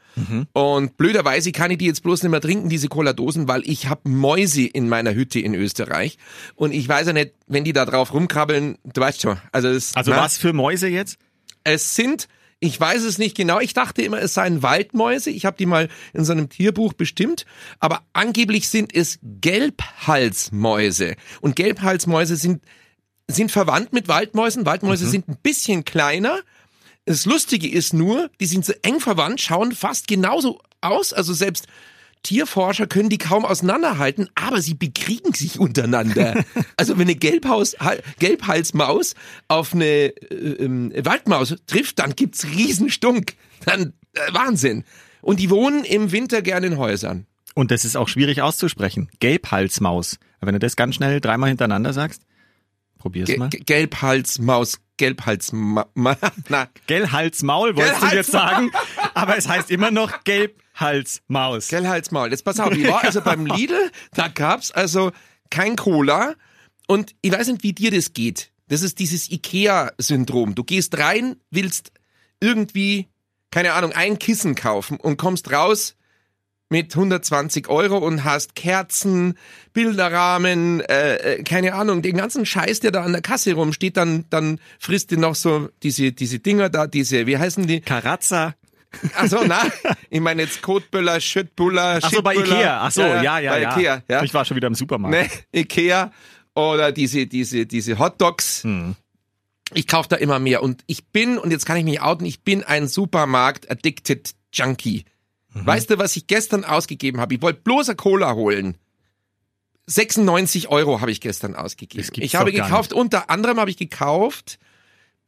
Und 0.52 0.96
blöderweise 0.96 1.52
kann 1.52 1.70
ich 1.70 1.79
die 1.79 1.87
jetzt 1.87 2.02
bloß 2.02 2.23
nicht 2.23 2.31
mehr 2.31 2.41
trinken, 2.41 2.69
diese 2.69 2.88
Cola-Dosen, 2.88 3.49
weil 3.49 3.62
ich 3.64 3.88
habe 3.88 4.08
Mäuse 4.08 4.67
in 4.67 4.88
meiner 4.88 5.14
Hütte 5.14 5.38
in 5.41 5.55
Österreich. 5.55 6.19
Und 6.55 6.73
ich 6.73 6.87
weiß 6.88 7.06
ja 7.06 7.12
nicht, 7.12 7.32
wenn 7.46 7.64
die 7.64 7.73
da 7.73 7.87
drauf 7.87 8.12
rumkrabbeln, 8.12 8.76
du 8.84 9.00
weißt 9.00 9.23
schon. 9.23 9.38
Also, 9.52 9.69
es, 9.69 9.94
Also 9.96 10.11
na, 10.11 10.19
was 10.19 10.37
für 10.37 10.52
Mäuse 10.52 10.88
jetzt? 10.88 11.19
Es 11.73 11.94
sind, 11.94 12.29
ich 12.61 12.79
weiß 12.79 13.03
es 13.03 13.19
nicht 13.19 13.37
genau, 13.37 13.61
ich 13.61 13.75
dachte 13.75 14.03
immer, 14.03 14.20
es 14.20 14.35
seien 14.35 14.62
Waldmäuse. 14.62 15.31
Ich 15.31 15.44
habe 15.44 15.56
die 15.56 15.67
mal 15.67 15.88
in 16.12 16.25
so 16.25 16.32
einem 16.32 16.49
Tierbuch 16.49 16.93
bestimmt. 16.93 17.47
Aber 17.79 18.03
angeblich 18.12 18.69
sind 18.69 18.94
es 18.94 19.19
Gelbhalsmäuse. 19.23 21.17
Und 21.41 21.56
Gelbhalsmäuse 21.56 22.37
sind, 22.37 22.65
sind 23.29 23.53
verwandt 23.53 23.93
mit 23.93 24.09
Waldmäusen. 24.09 24.67
Waldmäuse 24.67 25.06
sind 25.06 25.29
ein 25.29 25.38
bisschen 25.43 25.85
kleiner. 25.85 26.41
Das 27.05 27.25
Lustige 27.25 27.69
ist 27.69 27.94
nur, 27.94 28.31
die 28.41 28.47
sind 28.47 28.65
so 28.65 28.75
eng 28.82 29.00
verwandt, 29.00 29.41
schauen 29.41 29.73
fast 29.73 30.09
genauso 30.09 30.61
aus. 30.81 31.12
Also 31.12 31.32
selbst 31.32 31.67
Tierforscher 32.23 32.87
können 32.87 33.09
die 33.09 33.19
kaum 33.19 33.44
auseinanderhalten, 33.44 34.29
aber 34.35 34.61
sie 34.61 34.75
bekriegen 34.75 35.32
sich 35.35 35.59
untereinander. 35.59 36.44
also 36.76 36.94
wenn 36.99 37.03
eine 37.09 37.15
Gelbhaus, 37.15 37.76
Hal- 37.81 38.03
Gelbhalsmaus 38.19 39.15
auf 39.49 39.75
eine 39.75 39.85
äh, 39.87 40.35
ähm, 40.35 40.93
Waldmaus 40.97 41.55
trifft, 41.67 41.99
dann 41.99 42.15
gibt's 42.17 42.44
Riesenstunk. 42.47 43.35
Dann 43.65 43.93
äh, 44.15 44.32
Wahnsinn. 44.32 44.85
Und 45.20 45.41
die 45.41 45.50
wohnen 45.50 45.85
im 45.85 46.12
Winter 46.12 46.43
gerne 46.43 46.67
in 46.69 46.76
Häusern. 46.79 47.26
Und 47.55 47.70
das 47.70 47.85
ist 47.85 47.97
auch 47.97 48.09
schwierig 48.09 48.41
auszusprechen. 48.43 49.09
Gelbhalsmaus. 49.20 50.19
Wenn 50.41 50.53
du 50.53 50.61
das 50.61 50.76
ganz 50.76 50.94
schnell 50.94 51.20
dreimal 51.20 51.49
hintereinander 51.49 51.93
sagst, 51.93 52.23
probier's 52.99 53.37
mal. 53.37 53.49
Ge- 53.49 53.62
Gelbhalsmaus, 53.65 54.79
Gelbhalsma, 54.97 55.87
ma, 55.94 56.17
na, 56.49 56.69
Gelbhalsmaul 56.87 57.76
wolltest 57.76 58.03
du 58.03 58.06
jetzt 58.06 58.31
Gelbhalsmaul. 58.32 58.70
sagen, 58.70 58.70
aber 59.15 59.37
es 59.37 59.49
heißt 59.49 59.70
immer 59.70 59.91
noch 59.91 60.23
Gelbhalsmaus. 60.78 61.69
Gelbhalsmaul. 61.69 62.30
Jetzt 62.30 62.44
pass 62.44 62.60
auf, 62.60 62.72
ich 62.72 62.86
war 62.86 63.04
also 63.04 63.20
beim 63.20 63.46
Lidl, 63.56 63.90
da 64.14 64.28
gab's 64.28 64.70
also 64.70 65.12
kein 65.50 65.76
Cola 65.76 66.34
und 66.86 67.14
ich 67.20 67.32
weiß 67.32 67.48
nicht, 67.48 67.62
wie 67.62 67.72
dir 67.72 67.90
das 67.90 68.12
geht. 68.12 68.50
Das 68.69 68.82
ist 68.82 68.98
dieses 68.98 69.30
Ikea-Syndrom. 69.30 70.54
Du 70.54 70.62
gehst 70.62 70.98
rein, 70.98 71.36
willst 71.50 71.92
irgendwie, 72.40 73.08
keine 73.50 73.72
Ahnung, 73.72 73.92
ein 73.92 74.19
Kissen 74.19 74.54
kaufen 74.54 74.98
und 74.98 75.16
kommst 75.16 75.50
raus 75.50 75.96
mit 76.70 76.94
120 76.94 77.69
Euro 77.69 77.96
und 77.96 78.24
hast 78.24 78.54
Kerzen, 78.54 79.38
Bilderrahmen, 79.72 80.81
äh, 80.82 81.14
äh, 81.16 81.42
keine 81.42 81.74
Ahnung, 81.74 82.02
den 82.02 82.16
ganzen 82.16 82.44
Scheiß, 82.44 82.81
der 82.81 82.90
da 82.90 83.02
an 83.02 83.12
der 83.12 83.22
Kasse 83.22 83.54
rumsteht, 83.54 83.96
dann, 83.96 84.26
dann 84.28 84.60
frisst 84.78 85.10
du 85.10 85.16
noch 85.16 85.34
so 85.34 85.70
diese, 85.82 86.12
diese 86.12 86.40
Dinger 86.40 86.69
da, 86.69 86.86
diese, 86.86 87.26
wie 87.26 87.38
heißen 87.38 87.66
die? 87.66 87.81
Karazza. 87.81 88.54
Ach 89.14 89.26
so, 89.26 89.44
na, 89.44 89.62
ich 90.11 90.20
meine 90.20 90.43
jetzt 90.43 90.62
Kotbüller, 90.62 91.20
Schüttbuller, 91.20 92.00
Ach 92.02 92.11
so, 92.11 92.23
bei. 92.23 92.35
Ikea. 92.35 92.81
Ach 92.82 92.90
so, 92.90 93.02
ja, 93.02 93.38
ja, 93.38 93.52
bei 93.52 93.61
ja. 93.61 93.76
Ikea, 93.76 94.02
ja. 94.08 94.23
Ich 94.23 94.32
war 94.35 94.44
schon 94.44 94.56
wieder 94.56 94.69
im 94.69 94.75
Supermarkt. 94.75 95.17
Ne, 95.52 95.61
Ikea 95.61 96.12
oder 96.55 96.93
diese, 96.93 97.26
diese, 97.26 97.67
diese 97.67 97.99
Hotdogs. 97.99 98.64
Hm. 98.64 98.96
Ich 99.75 99.87
kaufe 99.87 100.08
da 100.08 100.17
immer 100.17 100.38
mehr 100.38 100.62
und 100.62 100.82
ich 100.87 101.06
bin, 101.08 101.38
und 101.38 101.50
jetzt 101.50 101.67
kann 101.67 101.76
ich 101.76 101.85
mich 101.85 102.00
outen, 102.00 102.25
ich 102.25 102.43
bin 102.43 102.64
ein 102.64 102.88
Supermarkt-addicted 102.88 104.31
Junkie. 104.52 105.05
Mhm. 105.52 105.67
Weißt 105.67 105.91
du, 105.91 105.99
was 105.99 106.17
ich 106.17 106.26
gestern 106.26 106.65
ausgegeben 106.65 107.20
habe? 107.20 107.34
Ich 107.34 107.43
wollte 107.43 107.60
bloß 107.60 107.91
eine 107.91 107.96
Cola 107.96 108.34
holen. 108.34 108.77
96 109.86 110.69
Euro 110.69 111.01
habe 111.01 111.10
ich 111.10 111.20
gestern 111.20 111.55
ausgegeben. 111.55 112.06
Ich 112.17 112.34
habe 112.36 112.53
gekauft, 112.53 112.93
unter 112.93 113.31
anderem 113.31 113.58
habe 113.58 113.70
ich 113.70 113.77
gekauft 113.77 114.58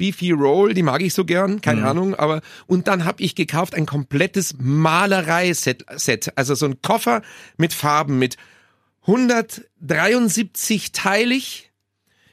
Beefy 0.00 0.30
Roll, 0.32 0.72
die 0.72 0.82
mag 0.82 1.02
ich 1.02 1.12
so 1.12 1.26
gern, 1.26 1.52
Mhm. 1.56 1.60
keine 1.60 1.86
Ahnung, 1.86 2.14
aber 2.14 2.40
und 2.66 2.88
dann 2.88 3.04
habe 3.04 3.22
ich 3.22 3.34
gekauft 3.34 3.74
ein 3.74 3.84
komplettes 3.84 4.54
Malerei-Set, 4.58 5.84
Set, 5.96 6.32
also 6.36 6.54
so 6.54 6.64
ein 6.64 6.80
Koffer 6.80 7.20
mit 7.58 7.74
Farben, 7.74 8.18
mit 8.18 8.36
173 9.06 10.92
teilig, 10.92 11.70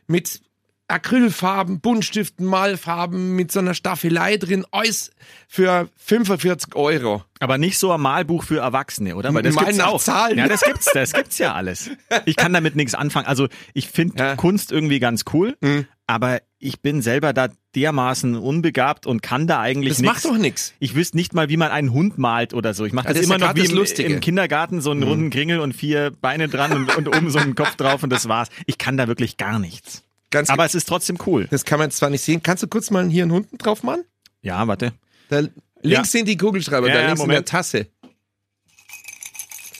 mit 0.07 0.41
Acrylfarben, 0.89 1.81
Buntstiften, 1.81 2.45
Malfarben, 2.45 3.35
mit 3.35 3.51
so 3.51 3.59
einer 3.59 3.73
Staffelei 3.73 4.37
drin, 4.37 4.65
alles 4.71 5.11
für 5.49 5.89
45 5.97 6.75
Euro. 6.75 7.23
Aber 7.41 7.57
nicht 7.57 7.77
so 7.77 7.91
ein 7.91 7.99
Malbuch 7.99 8.45
für 8.45 8.59
Erwachsene, 8.59 9.17
oder? 9.17 9.33
Weil 9.33 9.41
das 9.43 9.55
Mal 9.55 9.65
gibt's 9.65 9.81
auch. 9.81 10.01
Zahlen. 10.01 10.37
Ja, 10.37 10.47
das 10.47 10.61
gibt's, 10.61 10.89
das 10.93 11.11
gibt's 11.11 11.37
ja 11.39 11.53
alles. 11.53 11.89
Ich 12.25 12.37
kann 12.37 12.53
damit 12.53 12.77
nichts 12.77 12.95
anfangen. 12.95 13.27
Also 13.27 13.49
ich 13.73 13.89
finde 13.89 14.17
Ja. 14.23 14.35
Kunst 14.37 14.71
irgendwie 14.71 14.99
ganz 14.99 15.25
cool, 15.33 15.57
Mhm. 15.59 15.87
aber 16.07 16.39
ich 16.59 16.81
bin 16.81 17.01
selber 17.03 17.33
da 17.33 17.49
dermaßen 17.75 18.35
unbegabt 18.35 19.05
und 19.05 19.21
kann 19.21 19.45
da 19.45 19.59
eigentlich 19.59 19.93
Das 19.93 19.99
nichts. 20.01 20.23
macht 20.23 20.25
doch 20.25 20.37
nix. 20.39 20.73
Ich 20.79 20.95
wüsste 20.95 21.15
nicht 21.17 21.33
mal, 21.33 21.49
wie 21.49 21.57
man 21.57 21.69
einen 21.71 21.93
Hund 21.93 22.17
malt 22.17 22.53
oder 22.55 22.73
so. 22.73 22.85
Ich 22.85 22.93
mache 22.93 23.07
Ja, 23.07 23.13
das, 23.13 23.17
das 23.17 23.21
ist 23.21 23.27
immer 23.27 23.39
ja 23.39 23.47
noch 23.49 23.55
wie 23.55 23.67
das 23.75 23.91
im. 23.99 24.07
Mhm. 24.07 24.13
im 24.15 24.19
Kindergarten, 24.21 24.81
so 24.81 24.89
einen 24.91 25.03
runden 25.03 25.29
Kringel 25.29 25.59
und 25.59 25.73
vier 25.73 26.11
Beine 26.19 26.47
dran 26.47 26.71
und, 26.71 26.95
und 26.97 27.07
oben 27.15 27.29
so 27.29 27.37
einen 27.37 27.53
Kopf 27.55 27.75
drauf 27.75 28.01
und 28.03 28.09
das 28.09 28.27
war's. 28.27 28.49
Ich 28.65 28.77
kann 28.79 28.97
da 28.97 29.07
wirklich 29.07 29.37
gar 29.37 29.59
nichts. 29.59 30.03
Ganz 30.31 30.49
Aber 30.49 30.65
es 30.65 30.73
ist 30.75 30.87
trotzdem 30.87 31.17
cool. 31.27 31.47
das 31.51 31.63
kann 31.63 31.79
man 31.79 31.91
zwar 31.91 32.09
nicht 32.09 32.21
sehen. 32.21 32.41
Kannst 32.43 32.63
du 32.63 32.67
kurz 32.67 32.89
mal 32.89 33.07
hier 33.07 33.23
einen 33.23 33.31
Hunden 33.31 33.57
drauf 33.57 33.83
machen? 33.83 34.03
Ja, 34.41 34.67
warte. 34.67 34.93
Da 35.29 35.43
links 35.83 36.11
sind 36.11 36.27
die 36.27 36.37
Kugelschreiber, 36.37 36.87
Ja, 36.87 36.93
da 36.95 36.99
ja, 37.01 37.05
links 37.07 37.21
in 37.21 37.27
Moment. 37.27 37.47
der 37.47 37.51
Tasse. 37.51 37.87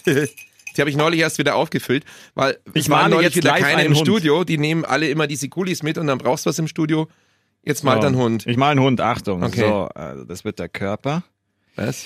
Die 0.78 0.82
habe 0.82 0.90
ich 0.90 0.96
neulich 0.98 1.20
erst 1.20 1.38
wieder 1.40 1.56
aufgefüllt, 1.56 2.06
weil 2.36 2.58
Ich 2.74 2.88
male 2.90 3.10
neulich 3.10 3.26
jetzt 3.28 3.38
wieder 3.38 3.54
keine 3.54 3.78
einen 3.78 3.88
im 3.88 3.96
Hund. 3.96 4.06
Studio. 4.08 4.44
Die 4.44 4.58
nehmen 4.58 4.86
alle 4.86 5.10
immer 5.10 5.28
diese 5.28 5.50
Kulis 5.50 5.84
mit 5.84 5.98
und 5.98 6.08
dann 6.08 6.18
brauchst 6.18 6.46
du 6.46 6.50
was 6.50 6.60
im 6.60 6.68
Studio. 6.68 7.08
Jetzt 7.64 7.84
malt 7.84 8.02
So. 8.02 8.08
ein 8.08 8.16
Hund. 8.16 8.46
Ich 8.48 8.56
mal 8.58 8.70
einen 8.72 8.80
Hund, 8.80 9.02
Achtung. 9.02 9.44
Okay. 9.44 9.62
So, 9.62 9.86
also 9.94 10.24
das 10.24 10.46
wird 10.46 10.60
der 10.60 10.70
Körper. 10.70 11.24
Was? 11.76 12.06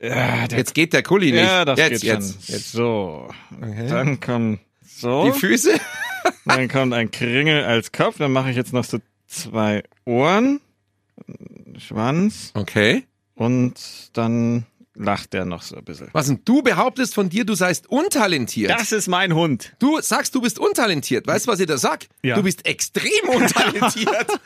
Ja, 0.00 0.48
der 0.48 0.58
Jetzt 0.58 0.74
geht 0.74 0.92
der 0.92 1.02
Kuli 1.04 1.30
nicht. 1.30 1.42
Ja, 1.44 1.64
das 1.64 1.78
jetzt, 1.78 2.00
geht 2.00 2.02
jetzt, 2.02 2.46
schon. 2.46 2.54
jetzt. 2.54 2.72
So, 2.72 3.28
Okay. 3.62 3.86
dann 3.88 4.18
kommt 4.18 4.58
so, 4.84 5.24
Die 5.26 5.32
Füße? 5.38 5.78
dann 6.44 6.68
kommt 6.68 6.92
ein 6.94 7.10
Kringel 7.12 7.62
als 7.64 7.92
Kopf, 7.92 8.18
dann 8.18 8.32
mache 8.32 8.50
ich 8.50 8.56
jetzt 8.56 8.72
noch 8.72 8.84
so 8.84 8.98
zwei 9.28 9.84
Ohren, 10.04 10.60
Schwanz 11.78 12.50
Okay. 12.54 13.04
und 13.34 13.74
dann 14.14 14.66
lacht 14.94 15.34
er 15.34 15.44
noch 15.44 15.62
so 15.62 15.76
ein 15.76 15.84
bisschen. 15.84 16.08
Was 16.12 16.26
denn? 16.26 16.40
Du 16.44 16.62
behauptest 16.62 17.14
von 17.14 17.28
dir, 17.28 17.44
du 17.44 17.54
seist 17.54 17.88
untalentiert. 17.88 18.70
Das 18.70 18.92
ist 18.92 19.08
mein 19.08 19.34
Hund. 19.34 19.72
Du 19.78 20.00
sagst, 20.00 20.34
du 20.34 20.40
bist 20.40 20.58
untalentiert. 20.58 21.26
Weißt 21.26 21.46
du, 21.46 21.50
was 21.52 21.60
ich 21.60 21.66
da 21.66 21.78
sag? 21.78 22.06
Ja. 22.22 22.34
Du 22.36 22.42
bist 22.42 22.66
extrem 22.66 23.28
untalentiert. 23.28 24.26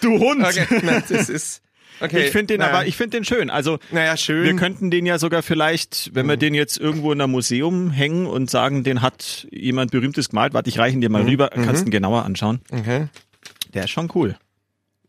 Du 0.00 0.18
Hund. 0.18 0.44
okay, 0.44 0.64
nein, 0.84 1.02
das 1.08 1.28
ist. 1.28 1.60
Okay. 2.00 2.26
Ich 2.26 2.30
finde 2.30 2.54
den 2.54 2.60
naja. 2.60 2.72
aber, 2.72 2.86
ich 2.86 2.96
finde 2.96 3.16
den 3.16 3.24
schön. 3.24 3.50
Also 3.50 3.80
Naja, 3.90 4.16
schön. 4.16 4.44
wir 4.44 4.54
könnten 4.54 4.92
den 4.92 5.04
ja 5.06 5.18
sogar 5.18 5.42
vielleicht, 5.42 6.10
wenn 6.14 6.26
wir 6.26 6.36
den 6.36 6.54
jetzt 6.54 6.78
irgendwo 6.78 7.10
in 7.10 7.20
einem 7.20 7.32
Museum 7.32 7.90
hängen 7.90 8.26
und 8.26 8.48
sagen, 8.48 8.84
den 8.84 9.02
hat 9.02 9.48
jemand 9.50 9.90
Berühmtes 9.90 10.28
gemalt, 10.28 10.54
warte, 10.54 10.70
ich 10.70 10.78
reichen 10.78 11.00
dir 11.00 11.10
mal 11.10 11.22
rüber, 11.22 11.48
kannst 11.48 11.84
ihn 11.84 11.90
genauer 11.90 12.24
anschauen. 12.24 12.60
Okay. 12.70 13.08
Der 13.74 13.84
ist 13.84 13.90
schon 13.90 14.08
cool. 14.14 14.36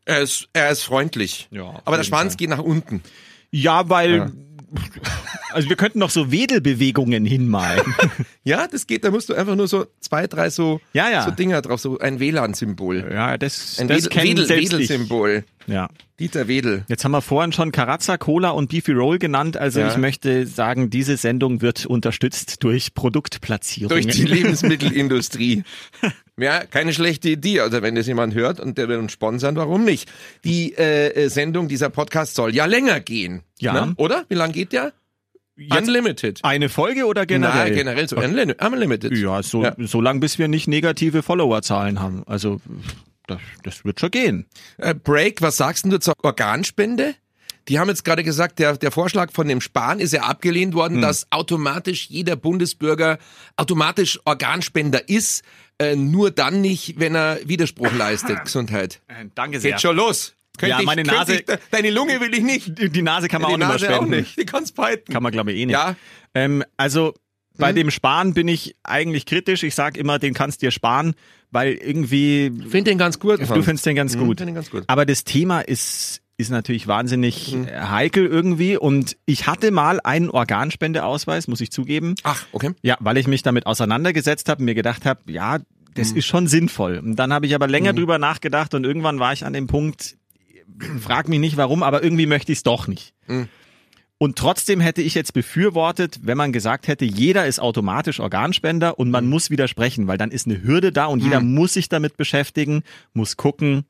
Er 0.06 0.22
ist, 0.22 0.50
er 0.54 0.72
ist 0.72 0.82
freundlich. 0.82 1.48
Ja, 1.52 1.80
aber 1.86 1.98
der 1.98 2.04
Schwanz 2.04 2.34
Fall. 2.34 2.38
geht 2.38 2.50
nach 2.50 2.58
unten. 2.64 3.04
Ja, 3.52 3.90
weil, 3.90 4.32
also 5.54 5.70
wir 5.70 5.76
könnten 5.76 6.00
noch 6.00 6.10
so 6.10 6.32
Wedelbewegungen 6.32 7.26
hinmalen. 7.26 7.82
Ja, 8.46 8.68
das 8.68 8.88
geht. 8.88 9.04
Da 9.04 9.12
musst 9.12 9.30
du 9.30 9.36
einfach 9.36 9.56
nur 9.56 9.68
so 9.68 9.86
zwei, 10.00 10.26
drei 10.26 10.50
so, 10.50 10.82
Ja, 10.94 11.08
ja. 11.12 11.24
so 11.24 11.30
Dinger 11.30 11.62
drauf, 11.62 11.80
so 11.80 12.00
ein 12.00 12.20
WLAN-Symbol. 12.20 13.08
ja, 13.14 13.38
das, 13.38 13.78
Ein 13.78 13.88
das 13.90 14.06
Wedel. 14.06 14.50
Wedel-Symbol. 14.50 15.44
Ja. 15.68 15.90
Dieter 16.20 16.48
Wedel. 16.48 16.84
Jetzt 16.88 17.04
haben 17.06 17.12
wir 17.12 17.22
vorhin 17.22 17.52
schon 17.52 17.72
Karazza, 17.72 18.18
Cola 18.18 18.50
und 18.52 18.70
Beefy 18.72 18.94
Roll 18.94 19.20
genannt. 19.20 19.56
Also 19.56 19.82
Ja. 19.82 19.90
ich 19.92 19.98
möchte 19.98 20.48
sagen, 20.48 20.90
diese 20.90 21.16
Sendung 21.16 21.62
wird 21.62 21.86
unterstützt 21.86 22.64
durch 22.64 22.96
Produktplatzierungen. 22.96 24.02
Durch 24.04 24.16
die 24.16 24.24
Lebensmittelindustrie. 24.26 25.64
Ja, 26.40 26.64
keine 26.66 26.94
schlechte 26.94 27.30
Idee. 27.30 27.60
Also 27.62 27.82
wenn 27.82 27.96
das 27.96 28.08
jemand 28.08 28.34
hört 28.34 28.60
und 28.60 28.78
der 28.78 28.88
will 28.90 28.98
uns 28.98 29.12
sponsern, 29.12 29.56
warum 29.56 29.84
nicht? 29.86 30.10
Die 30.44 30.74
äh, 30.78 31.10
äh, 31.26 31.30
Sendung, 31.30 31.68
dieser 31.68 31.90
Podcast 31.90 32.36
soll 32.36 32.56
ja 32.56 32.66
länger 32.66 33.00
gehen. 33.00 33.42
Ja. 33.60 33.86
Ne? 33.86 33.94
Oder? 33.98 34.26
Wie 34.30 34.36
lang 34.36 34.52
geht 34.52 34.72
der? 34.74 34.94
Jetzt 35.56 35.88
Unlimited. 35.90 36.40
eine 36.44 36.70
Folge 36.70 37.06
oder 37.06 37.26
generell? 37.26 37.66
Nein, 37.66 37.74
generell 37.76 38.08
so. 38.08 38.16
Unli- 38.18 38.66
Unlimited. 38.66 39.12
Ja, 39.18 39.44
so, 39.44 39.64
Ja. 39.64 39.76
so 39.78 40.00
lang 40.00 40.22
bis 40.22 40.40
wir 40.40 40.48
nicht 40.48 40.68
negative 40.70 41.22
Followerzahlen 41.22 42.00
haben. 42.00 42.24
Also 42.28 42.62
das, 43.28 43.40
das 43.64 43.84
wird 43.84 44.00
schon 44.00 44.12
gehen. 44.12 44.46
Äh, 44.78 44.96
Break, 44.96 45.42
was 45.42 45.58
sagst 45.58 45.86
du 45.86 46.00
zur 46.00 46.14
Organspende? 46.24 47.16
Die 47.70 47.80
haben 47.80 47.88
jetzt 47.88 48.04
gerade 48.04 48.24
gesagt, 48.24 48.60
der, 48.60 48.76
der 48.78 48.92
Vorschlag 48.92 49.32
von 49.32 49.48
dem 49.48 49.62
Spahn 49.62 50.00
ist 50.00 50.12
ja 50.14 50.24
abgelehnt 50.24 50.74
worden, 50.74 50.96
Hm. 50.96 51.02
dass 51.02 51.28
automatisch 51.32 52.08
jeder 52.10 52.36
Bundesbürger 52.36 53.20
automatisch 53.56 54.20
Organspender 54.26 55.08
ist, 55.08 55.44
äh, 55.80 55.96
nur 55.96 56.32
dann 56.32 56.62
nicht, 56.62 57.00
wenn 57.00 57.16
er 57.16 57.40
Widerspruch 57.46 57.94
leistet. 57.94 58.38
Gesundheit. 58.44 59.02
Danke 59.36 59.60
sehr. 59.60 59.72
Geht 59.74 59.82
schon 59.82 59.96
los. 59.96 60.34
Könnte 60.58 60.72
Ja, 60.72 60.80
ich, 60.82 60.86
meine 60.86 61.04
Nase- 61.04 61.36
Ich, 61.40 61.46
deine 61.72 61.90
Lunge 61.90 62.20
will 62.20 62.34
ich 62.34 62.42
nicht. 62.44 62.78
Die, 62.78 62.90
die 62.90 63.02
Nase 63.02 63.30
kann 63.30 63.42
man 63.42 63.50
Die 63.52 63.54
auch 63.56 63.58
nicht 63.60 63.68
Nase 63.70 63.86
mehr 63.88 63.96
auch 63.98 64.02
spenden. 64.02 64.20
nicht. 64.20 64.38
Die 64.38 64.46
kannst 64.46 64.76
behalten. 64.76 65.14
Kann 65.14 65.24
man 65.24 65.32
glaube 65.32 65.54
ich 65.54 65.60
eh 65.60 65.66
nicht. 65.68 65.74
Ja. 65.74 65.96
Ähm, 66.34 66.64
also 66.76 67.14
bei 67.58 67.72
dem 67.74 67.92
Sparen 67.92 68.34
bin 68.34 68.48
ich 68.48 68.76
eigentlich 68.84 69.26
kritisch. 69.26 69.64
Ich 69.64 69.76
sag 69.76 69.96
immer, 69.98 70.18
den 70.20 70.34
kannst 70.34 70.62
dir 70.62 70.72
sparen, 70.72 71.14
weil 71.52 71.74
irgendwie 71.74 72.52
Finde 72.70 72.92
den 72.92 72.98
ganz 72.98 73.20
gut. 73.20 73.40
du 73.42 73.46
findest 73.64 73.86
den 73.86 73.96
ganz 73.96 74.18
gut. 74.18 74.38
find 74.40 74.50
den 74.50 74.56
ganz 74.56 74.70
gut. 74.70 74.84
Aber 74.88 75.06
das 75.06 75.24
Thema 75.26 75.62
ist 75.62 76.22
ist 76.40 76.50
natürlich 76.50 76.88
wahnsinnig 76.88 77.54
äh, 77.54 77.82
heikel 77.82 78.26
irgendwie 78.26 78.78
und 78.78 79.18
ich 79.26 79.46
hatte 79.46 79.72
mal 79.72 80.00
einen 80.02 80.30
Organspendeausweis, 80.30 81.48
muss 81.50 81.60
ich 81.60 81.70
zugeben. 81.70 82.16
Ach, 82.24 82.46
okay. 82.54 82.72
Ja, 82.82 82.96
weil 83.02 83.18
ich 83.18 83.28
mich 83.28 83.44
damit 83.44 83.66
auseinandergesetzt 83.66 84.48
habe 84.48 84.60
und 84.60 84.66
mir 84.66 84.76
gedacht 84.76 85.06
habe, 85.06 85.20
ja, 85.32 85.60
das 85.96 86.12
ist 86.14 86.26
schon 86.26 86.48
sinnvoll. 86.48 87.00
Und 87.00 87.18
dann 87.18 87.34
habe 87.34 87.46
ich 87.46 87.56
aber 87.56 87.68
länger 87.68 87.92
drüber 87.92 88.20
nachgedacht 88.20 88.74
und 88.74 88.86
irgendwann 88.86 89.20
war 89.20 89.34
ich 89.34 89.46
an 89.46 89.52
dem 89.52 89.68
Punkt, 89.68 90.16
frag 91.02 91.28
mich 91.28 91.40
nicht 91.40 91.58
warum, 91.58 91.84
aber 91.84 92.02
irgendwie 92.04 92.26
möchte 92.26 92.54
ich 92.54 92.60
es 92.60 92.64
doch 92.64 92.88
nicht. 92.88 93.14
Und 94.18 94.38
trotzdem 94.38 94.80
hätte 94.80 95.02
ich 95.02 95.16
jetzt 95.16 95.34
befürwortet, 95.34 96.20
wenn 96.24 96.38
man 96.38 96.54
gesagt 96.54 96.88
hätte, 96.88 97.04
jeder 97.04 97.48
ist 97.48 97.60
automatisch 97.60 98.22
Organspender 98.22 98.98
und 98.98 99.12
man 99.12 99.28
muss 99.28 99.50
widersprechen, 99.50 100.08
weil 100.08 100.18
dann 100.18 100.32
ist 100.32 100.46
eine 100.46 100.64
Hürde 100.64 100.94
da 100.94 101.08
und 101.08 101.22
jeder 101.22 101.42
muss 101.42 101.74
sich 101.74 101.90
damit 101.90 102.16
beschäftigen, 102.16 102.84
muss 103.14 103.36
gucken, 103.36 103.86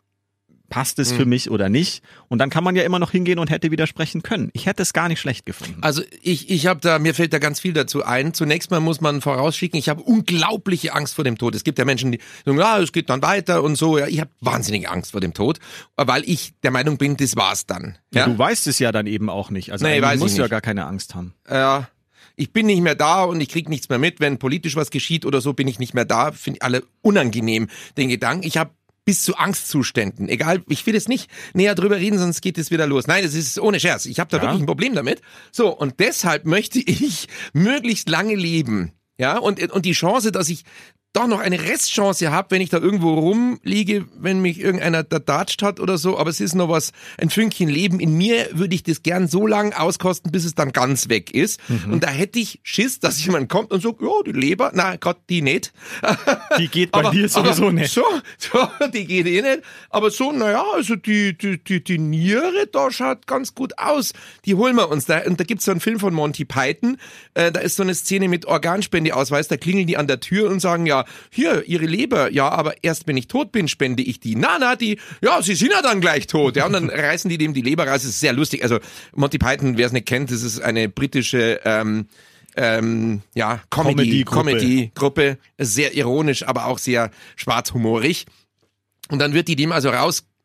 passt 0.69 0.99
es 0.99 1.11
für 1.11 1.25
mich 1.25 1.49
oder 1.51 1.67
nicht. 1.69 2.03
Und 2.27 2.38
dann 2.39 2.49
kann 2.49 2.63
man 2.63 2.75
ja 2.75 2.83
immer 2.83 2.99
noch 2.99 3.11
hingehen 3.11 3.39
und 3.39 3.49
hätte 3.49 3.71
widersprechen 3.71 4.21
können. 4.23 4.49
Ich 4.53 4.65
hätte 4.65 4.81
es 4.83 4.93
gar 4.93 5.07
nicht 5.07 5.19
schlecht 5.19 5.45
gefunden. 5.45 5.77
Also 5.81 6.01
ich, 6.21 6.49
ich 6.49 6.67
habe 6.67 6.79
da, 6.79 6.99
mir 6.99 7.13
fällt 7.13 7.33
da 7.33 7.39
ganz 7.39 7.59
viel 7.59 7.73
dazu 7.73 8.05
ein. 8.05 8.33
Zunächst 8.33 8.71
mal 8.71 8.79
muss 8.79 9.01
man 9.01 9.21
vorausschicken, 9.21 9.77
ich 9.79 9.89
habe 9.89 10.01
unglaubliche 10.01 10.93
Angst 10.93 11.15
vor 11.15 11.23
dem 11.23 11.38
Tod. 11.38 11.55
Es 11.55 11.63
gibt 11.63 11.79
ja 11.79 11.85
Menschen, 11.85 12.11
die 12.11 12.19
sagen, 12.45 12.59
ja, 12.59 12.79
es 12.79 12.91
geht 12.91 13.09
dann 13.09 13.21
weiter 13.21 13.63
und 13.63 13.75
so. 13.75 13.97
Ja, 13.97 14.07
ich 14.07 14.19
habe 14.19 14.29
wahnsinnige 14.39 14.89
Angst 14.89 15.11
vor 15.11 15.21
dem 15.21 15.33
Tod, 15.33 15.59
weil 15.97 16.23
ich 16.25 16.53
der 16.63 16.71
Meinung 16.71 16.97
bin, 16.97 17.17
das 17.17 17.35
war's 17.35 17.65
dann. 17.65 17.97
Ja? 18.13 18.21
Ja, 18.21 18.25
Du 18.27 18.38
weißt 18.38 18.67
es 18.67 18.79
ja 18.79 18.91
dann 18.91 19.07
eben 19.07 19.29
auch 19.29 19.49
nicht. 19.49 19.71
Also 19.71 19.85
Nee, 19.85 20.01
weiß 20.01 20.19
musst 20.19 20.38
du 20.38 20.41
ja 20.41 20.47
gar 20.47 20.61
keine 20.61 20.85
Angst 20.85 21.15
haben. 21.15 21.33
äh, 21.47 21.81
ich 22.35 22.53
bin 22.53 22.67
nicht 22.67 22.79
mehr 22.81 22.95
da 22.95 23.23
und 23.25 23.41
ich 23.41 23.49
krieg 23.49 23.67
nichts 23.67 23.89
mehr 23.89 23.97
mit. 23.99 24.21
Wenn 24.21 24.38
politisch 24.39 24.77
was 24.77 24.91
geschieht 24.91 25.25
oder 25.25 25.41
so, 25.41 25.51
bin 25.51 25.67
ich 25.67 25.77
nicht 25.77 25.93
mehr 25.93 26.05
da. 26.05 26.31
Finde 26.31 26.59
ich 26.59 26.63
alle 26.63 26.83
unangenehm, 27.01 27.67
den 27.97 28.07
Gedanken. 28.07 28.47
Ich 28.47 28.55
habe 28.57 28.71
bis 29.09 29.23
zu 29.23 29.35
Angstzuständen. 29.37 30.29
Egal, 30.29 30.61
ich 30.69 30.85
will 30.85 30.93
jetzt 30.93 31.09
nicht 31.09 31.31
näher 31.55 31.73
drüber 31.73 31.97
reden, 31.97 32.19
sonst 32.19 32.41
geht 32.41 32.59
es 32.59 32.69
wieder 32.69 32.85
los. 32.85 33.07
Nein, 33.07 33.25
es 33.25 33.33
ist 33.33 33.57
ohne 33.59 33.79
Scherz. 33.79 34.05
Ich 34.05 34.19
habe 34.19 34.29
da 34.29 34.37
Ja. 34.37 34.43
wirklich 34.43 34.61
ein 34.61 34.67
Problem 34.67 34.93
damit. 34.93 35.23
So, 35.51 35.75
und 35.75 35.99
deshalb 35.99 36.45
möchte 36.45 36.77
ich 36.77 37.27
möglichst 37.53 38.07
lange 38.07 38.35
leben. 38.35 38.91
Ja, 39.17 39.39
und, 39.39 39.59
und 39.71 39.85
die 39.87 39.93
Chance, 39.93 40.31
dass 40.31 40.47
ich 40.47 40.63
doch 41.13 41.25
noch 41.25 41.39
eine 41.39 41.59
Restchance 41.59 42.31
habe, 42.31 42.51
wenn 42.51 42.61
ich 42.61 42.69
da 42.69 42.77
irgendwo 42.77 43.15
rumliege, 43.15 44.05
wenn 44.19 44.41
mich 44.41 44.59
irgendeiner 44.59 45.03
da 45.03 45.17
datscht 45.17 45.63
hat 45.63 45.79
oder 45.79 45.97
so, 45.97 46.19
aber 46.19 46.29
es 46.29 46.39
ist 46.39 46.53
noch 46.53 46.69
was, 46.69 46.91
ein 47.17 47.31
Fünkchen 47.31 47.67
Leben 47.67 47.99
in 47.99 48.13
mir, 48.13 48.47
würde 48.53 48.75
ich 48.75 48.83
das 48.83 49.01
gern 49.01 49.27
so 49.27 49.47
lang 49.47 49.73
auskosten, 49.73 50.31
bis 50.31 50.45
es 50.45 50.53
dann 50.53 50.71
ganz 50.71 51.09
weg 51.09 51.33
ist. 51.33 51.59
Mhm. 51.67 51.93
Und 51.93 52.03
da 52.03 52.09
hätte 52.09 52.37
ich 52.37 52.59
Schiss, 52.61 52.99
dass 52.99 53.23
jemand 53.25 53.49
kommt 53.49 53.71
und 53.71 53.81
sagt, 53.81 54.01
ja, 54.01 54.07
die 54.23 54.33
Leber, 54.33 54.71
na 54.75 54.97
Gott, 54.97 55.17
die 55.29 55.41
nicht. 55.41 55.73
Die 56.57 56.67
geht 56.67 56.91
bei 56.91 57.09
dir 57.09 57.27
sowieso 57.27 57.63
aber 57.63 57.73
nicht. 57.73 57.93
So, 57.93 58.03
so, 58.37 58.67
die 58.93 59.05
geht 59.05 59.25
eh 59.25 59.41
nicht. 59.41 59.61
Aber 59.89 60.11
so, 60.11 60.31
naja, 60.31 60.63
also 60.75 60.95
die, 60.95 61.37
die, 61.37 61.63
die, 61.63 61.83
die 61.83 61.97
Niere, 61.97 62.67
da 62.71 62.91
schaut 62.91 63.25
ganz 63.25 63.55
gut 63.55 63.77
aus. 63.77 64.13
Die 64.45 64.55
holen 64.55 64.75
wir 64.75 64.89
uns 64.89 65.05
da. 65.05 65.21
Und 65.25 65.39
da 65.39 65.43
gibt's 65.43 65.65
so 65.65 65.71
einen 65.71 65.79
Film 65.79 65.99
von 65.99 66.13
Monty 66.13 66.45
Python. 66.45 66.97
Äh, 67.33 67.51
da 67.51 67.61
ist 67.61 67.77
so 67.77 67.83
eine 67.83 67.95
Szene 67.95 68.27
mit 68.27 68.45
Organspendeausweis. 68.45 69.47
Da 69.47 69.57
klingeln 69.57 69.87
die 69.87 69.97
an 69.97 70.07
der 70.07 70.19
Tür 70.19 70.49
und 70.49 70.59
sagen, 70.59 70.85
ja, 70.85 70.98
hier, 71.29 71.67
ihre 71.67 71.85
Leber. 71.85 72.31
Ja, 72.31 72.49
aber 72.49 72.75
erst 72.83 73.07
wenn 73.07 73.17
ich 73.17 73.27
tot 73.27 73.51
bin, 73.51 73.67
spende 73.67 74.03
ich 74.03 74.19
die. 74.19 74.35
Na, 74.35 74.57
na, 74.59 74.75
die, 74.75 74.99
ja, 75.21 75.41
sie 75.41 75.55
sind 75.55 75.71
ja 75.71 75.81
dann 75.81 76.01
gleich 76.01 76.27
tot. 76.27 76.55
Ja, 76.55 76.65
und 76.65 76.73
dann 76.73 76.89
reißen 76.89 77.29
die 77.29 77.37
dem 77.37 77.53
die 77.53 77.61
Leber 77.61 77.85
raus. 77.87 78.01
Das 78.01 78.05
ist 78.05 78.19
sehr 78.19 78.33
lustig. 78.33 78.63
Also 78.63 78.79
Monty 79.15 79.37
Python, 79.37 79.77
wer 79.77 79.87
es 79.87 79.91
nicht 79.91 80.07
kennt, 80.07 80.31
das 80.31 80.41
ist 80.41 80.61
eine 80.61 80.89
britische, 80.89 81.61
ähm, 81.65 82.07
ähm, 82.55 83.21
ja, 83.35 83.61
Comedy, 83.69 84.23
Comedy-Gruppe. 84.23 84.51
Comedy-Gruppe. 84.51 85.37
Sehr 85.57 85.95
ironisch, 85.95 86.47
aber 86.47 86.65
auch 86.65 86.77
sehr 86.77 87.11
schwarzhumorig. 87.35 88.25
Und 89.09 89.19
dann 89.19 89.33
wird 89.33 89.47
die 89.47 89.55
dem 89.55 89.71
also 89.71 89.89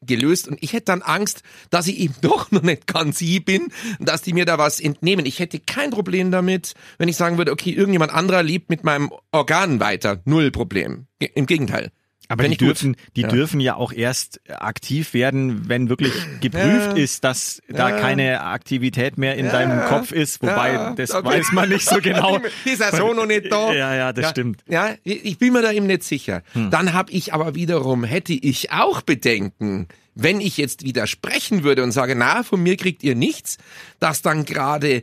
rausgelöst 0.05 0.49
und 0.49 0.63
ich 0.63 0.73
hätte 0.73 0.87
dann 0.87 1.03
Angst, 1.03 1.43
dass 1.71 1.87
ich 1.87 1.99
eben 1.99 2.15
doch 2.21 2.51
noch 2.51 2.63
nicht 2.63 2.87
ganz 2.87 3.19
sie 3.19 3.41
bin, 3.41 3.69
dass 4.01 4.23
die 4.23 4.33
mir 4.33 4.45
da 4.45 4.59
was 4.59 4.81
entnehmen. 4.81 5.27
Ich 5.27 5.39
hätte 5.39 5.59
kein 5.59 5.91
Problem 5.91 6.31
damit, 6.31 6.75
wenn 6.99 7.09
ich 7.09 7.17
sagen 7.17 7.39
würde, 7.39 7.53
okay, 7.53 7.71
irgendjemand 7.71 8.13
anderer 8.13 8.43
lebt 8.43 8.71
mit 8.71 8.85
meinem 8.85 9.11
Organ 9.33 9.81
weiter. 9.81 10.21
Null 10.25 10.51
Problem. 10.51 11.07
Im 11.19 11.47
Gegenteil. 11.47 11.91
Aber 12.29 12.45
die 12.45 12.57
gut. 12.57 12.61
dürfen, 12.69 12.97
die 13.17 13.23
Ja. 13.23 13.29
dürfen 13.29 13.61
ja 13.61 13.77
auch 13.77 13.93
erst 13.93 14.41
aktiv 14.51 15.13
werden, 15.15 15.69
wenn 15.69 15.89
wirklich 15.89 16.13
geprüft 16.41 16.97
Ja. 16.97 17.03
ist, 17.03 17.23
dass 17.25 17.61
da 17.69 17.91
Ja. 17.91 18.01
keine 18.01 18.41
Aktivität 18.43 19.19
mehr 19.19 19.37
in 19.37 19.47
deinem 19.51 19.85
Kopf 19.89 20.11
ist. 20.11 20.41
Wobei, 20.43 20.73
Ja, 20.73 20.93
das 20.95 21.11
okay. 21.13 21.27
weiß 21.27 21.53
man 21.53 21.69
nicht 21.69 21.87
so 21.89 21.97
genau. 22.03 22.39
Dieser 22.65 22.97
Sohn 22.97 23.17
noch 23.17 23.27
nicht 23.27 23.53
da. 23.53 23.73
Ja, 23.73 23.95
ja, 23.95 24.13
das 24.13 24.31
stimmt. 24.31 24.63
Hm. 24.67 24.73
Ja, 24.73 24.95
ich 25.05 25.39
bin 25.39 25.53
mir 25.53 25.63
da 25.63 25.71
eben 25.73 25.87
nicht 25.87 26.03
sicher. 26.05 26.43
Dann 26.55 26.93
habe 26.95 27.13
ich 27.13 27.35
aber 27.35 27.55
wiederum, 27.55 28.05
hätte 28.05 28.33
ich 28.33 28.73
auch 28.73 29.03
Bedenken, 29.03 29.89
wenn 30.15 30.41
ich 30.41 30.57
jetzt 30.57 30.85
widersprechen 30.85 31.63
würde 31.65 31.83
und 31.83 31.93
sage, 31.93 32.15
na, 32.15 32.43
von 32.43 32.63
mir 32.63 32.77
kriegt 32.77 33.03
ihr 33.03 33.15
nichts, 33.17 33.59
dass 34.01 34.23
dann 34.23 34.45
gerade, 34.45 35.03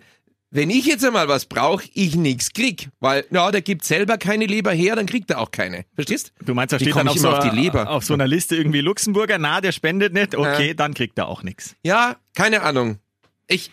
wenn 0.51 0.69
ich 0.69 0.85
jetzt 0.85 1.03
einmal 1.05 1.29
was 1.29 1.45
brauche, 1.45 1.85
ich 1.93 2.15
nichts 2.15 2.51
krieg. 2.51 2.89
Weil, 2.99 3.25
ja, 3.31 3.51
der 3.51 3.61
gibt 3.61 3.85
selber 3.85 4.17
keine 4.17 4.45
Leber 4.45 4.71
her, 4.71 4.97
dann 4.97 5.05
kriegt 5.05 5.31
er 5.31 5.39
auch 5.39 5.51
keine. 5.51 5.85
Verstehst? 5.95 6.33
Du 6.45 6.53
meinst, 6.53 6.73
da 6.73 6.79
steht 6.79 6.95
dann 6.95 7.07
auf 7.07 7.17
so, 7.17 7.29
auf 7.29 7.49
die 7.49 7.55
Leber? 7.55 7.89
auf 7.89 8.03
so 8.03 8.13
einer 8.13 8.27
Liste 8.27 8.57
irgendwie 8.57 8.81
Luxemburger, 8.81 9.37
na, 9.37 9.61
der 9.61 9.71
spendet 9.71 10.13
nicht, 10.13 10.35
okay, 10.35 10.73
dann 10.73 10.93
kriegt 10.93 11.17
er 11.17 11.29
auch 11.29 11.41
nichts. 11.41 11.75
Ja, 11.83 12.17
keine 12.35 12.63
Ahnung. 12.63 12.99
Ich, 13.47 13.71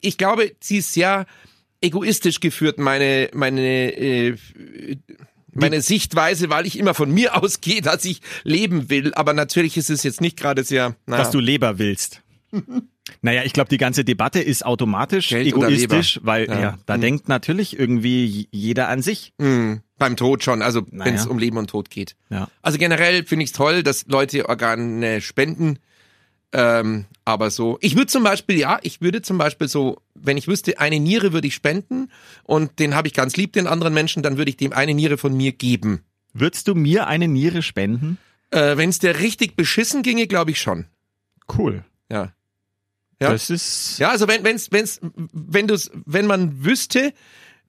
ich 0.00 0.18
glaube, 0.18 0.52
sie 0.60 0.78
ist 0.78 0.92
sehr 0.92 1.26
egoistisch 1.80 2.40
geführt, 2.40 2.78
meine, 2.78 3.30
meine, 3.32 3.92
äh, 3.96 4.36
meine 5.52 5.82
Sichtweise, 5.82 6.50
weil 6.50 6.66
ich 6.66 6.78
immer 6.78 6.94
von 6.94 7.12
mir 7.12 7.36
ausgehe, 7.42 7.80
dass 7.80 8.04
ich 8.04 8.20
leben 8.42 8.90
will. 8.90 9.14
Aber 9.14 9.32
natürlich 9.32 9.76
ist 9.76 9.90
es 9.90 10.02
jetzt 10.02 10.20
nicht 10.20 10.36
gerade 10.36 10.64
sehr, 10.64 10.96
naja. 11.06 11.22
Dass 11.22 11.30
du 11.30 11.38
Leber 11.38 11.78
willst. 11.78 12.22
Naja, 13.22 13.42
ich 13.44 13.52
glaube, 13.52 13.68
die 13.70 13.78
ganze 13.78 14.04
Debatte 14.04 14.40
ist 14.40 14.64
automatisch 14.64 15.28
Geld 15.28 15.46
egoistisch, 15.46 16.20
weil 16.22 16.46
Ja. 16.48 16.60
ja, 16.60 16.78
da 16.86 16.96
denkt 16.98 17.28
natürlich 17.28 17.78
irgendwie 17.78 18.48
jeder 18.50 18.88
an 18.88 19.02
sich. 19.02 19.32
Hm, 19.38 19.80
beim 19.98 20.16
Tod 20.16 20.42
schon, 20.44 20.62
also 20.62 20.82
Naja. 20.90 21.04
wenn 21.06 21.14
es 21.14 21.26
um 21.26 21.38
Leben 21.38 21.56
und 21.58 21.70
Tod 21.70 21.90
geht. 21.90 22.16
Ja. 22.30 22.48
Also 22.62 22.78
generell 22.78 23.24
finde 23.24 23.44
ich 23.44 23.50
es 23.50 23.56
toll, 23.56 23.82
dass 23.82 24.06
Leute 24.06 24.48
Organe 24.48 25.20
spenden. 25.20 25.78
Ähm, 26.52 27.04
aber 27.26 27.50
so, 27.50 27.76
ich 27.82 27.94
würde 27.94 28.06
zum 28.06 28.22
Beispiel, 28.24 28.58
ja, 28.58 28.78
ich 28.82 29.02
würde 29.02 29.20
zum 29.20 29.36
Beispiel 29.36 29.68
so, 29.68 29.98
wenn 30.14 30.38
ich 30.38 30.48
wüsste, 30.48 30.78
eine 30.80 30.98
Niere 30.98 31.32
würde 31.34 31.46
ich 31.46 31.54
spenden 31.54 32.10
und 32.44 32.78
den 32.78 32.94
habe 32.94 33.06
ich 33.06 33.12
ganz 33.14 33.36
lieb, 33.36 33.52
den 33.52 33.66
anderen 33.66 33.92
Menschen, 33.92 34.22
dann 34.22 34.38
würde 34.38 34.50
ich 34.50 34.56
dem 34.56 34.72
eine 34.72 34.94
Niere 34.94 35.18
von 35.18 35.36
mir 35.36 35.52
geben. 35.52 36.04
Würdest 36.32 36.68
du 36.68 36.74
mir 36.74 37.06
eine 37.06 37.28
Niere 37.28 37.60
spenden? 37.62 38.16
Äh, 38.50 38.78
wenn 38.78 38.88
es 38.88 38.98
dir 38.98 39.18
richtig 39.18 39.56
beschissen 39.56 40.02
ginge, 40.02 40.26
glaube 40.26 40.52
ich 40.52 40.60
schon. 40.60 40.86
Cool. 41.58 41.84
Ja. 42.10 42.32
Ja. 43.20 43.30
Das 43.32 43.50
ist. 43.50 43.98
Ja, 43.98 44.10
also 44.10 44.28
wenn, 44.28 44.44
wenn's, 44.44 44.70
wenn's, 44.70 45.00
wenn 45.32 45.66
du's, 45.66 45.90
wenn 46.06 46.26
man 46.26 46.64
wüsste, 46.64 47.12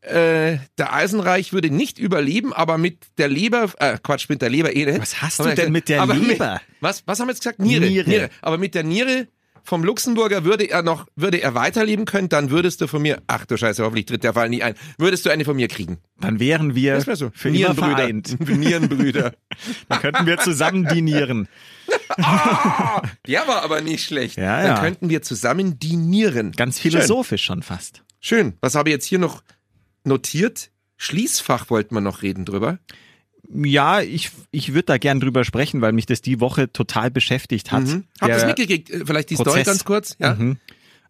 äh, 0.01 0.57
der 0.77 0.93
Eisenreich 0.93 1.53
würde 1.53 1.71
nicht 1.71 1.99
überleben, 1.99 2.53
aber 2.53 2.77
mit 2.77 3.07
der 3.17 3.27
Leber, 3.27 3.69
äh, 3.79 3.97
Quatsch, 4.01 4.29
mit 4.29 4.41
der 4.41 4.49
Leber 4.49 4.75
eh. 4.75 4.85
ne? 4.85 4.99
Was 4.99 5.21
hast 5.21 5.39
du 5.39 5.43
denn 5.43 5.55
gesagt, 5.55 5.71
mit 5.71 5.89
der 5.89 6.05
Leber? 6.05 6.61
was, 6.79 7.03
was 7.05 7.19
haben 7.19 7.27
wir 7.27 7.33
jetzt 7.33 7.41
gesagt? 7.41 7.59
Niere, 7.59 7.85
Niere. 7.85 8.29
Aber 8.41 8.57
mit 8.57 8.75
der 8.75 8.83
Niere 8.83 9.27
vom 9.63 9.83
Luxemburger 9.83 10.43
würde 10.43 10.69
er 10.69 10.81
noch, 10.81 11.07
würde 11.15 11.41
er 11.41 11.55
weiterleben 11.55 12.05
können, 12.05 12.29
dann 12.29 12.49
würdest 12.49 12.81
du 12.81 12.87
von 12.87 13.01
mir, 13.01 13.21
ach 13.27 13.45
du 13.45 13.57
Scheiße, 13.57 13.83
hoffentlich 13.83 14.05
tritt 14.05 14.23
der 14.23 14.33
Fall 14.33 14.49
nie 14.49 14.63
ein, 14.63 14.75
würdest 14.97 15.25
du 15.25 15.29
eine 15.29 15.45
von 15.45 15.55
mir 15.55 15.67
kriegen. 15.67 15.99
Dann 16.19 16.39
wären 16.39 16.75
wir 16.75 16.99
so. 17.15 17.31
für 17.33 17.49
immer 17.49 17.75
vereint. 17.75 18.39
Nierenbrüder. 18.49 19.33
Dann 19.89 19.99
könnten 19.99 20.25
wir 20.25 20.37
zusammen 20.37 20.85
dinieren. 20.85 21.47
ah, 22.17 23.01
der 23.27 23.47
war 23.47 23.63
aber 23.63 23.81
nicht 23.81 24.03
schlecht. 24.03 24.37
Ja, 24.37 24.57
dann 24.57 24.75
ja. 24.75 24.79
könnten 24.79 25.09
wir 25.09 25.21
zusammen 25.21 25.79
dinieren. 25.79 26.51
Ganz 26.51 26.77
philosophisch 26.79 27.43
schon 27.43 27.63
fast. 27.63 28.03
Schön. 28.19 28.53
Was 28.61 28.75
habe 28.75 28.89
ich 28.89 28.93
jetzt 28.93 29.05
hier 29.05 29.17
noch 29.17 29.43
notiert? 30.03 30.69
Schließfach 30.97 31.69
wollten 31.69 31.95
wir 31.95 32.01
noch 32.01 32.21
reden 32.21 32.45
drüber. 32.45 32.77
Ja, 33.51 34.01
ich, 34.01 34.29
ich 34.51 34.69
würde 34.73 34.83
da 34.85 34.97
gern 34.97 35.19
drüber 35.19 35.43
sprechen, 35.43 35.81
weil 35.81 35.91
mich 35.91 36.05
das 36.05 36.21
die 36.21 36.39
Woche 36.39 36.71
total 36.71 37.09
beschäftigt 37.09 37.71
hat. 37.71 37.83
Mhm. 37.85 38.03
Habt 38.21 38.29
ihr 38.29 38.35
es 38.35 38.41
Der- 38.41 38.47
mitgekriegt? 38.47 38.89
Äh, 38.91 39.05
Vielleicht 39.05 39.29
die 39.31 39.35
Story 39.35 39.49
Prozess. 39.49 39.65
ganz 39.67 39.85
kurz? 39.85 40.15
Ja. 40.19 40.35
Mhm. 40.35 40.57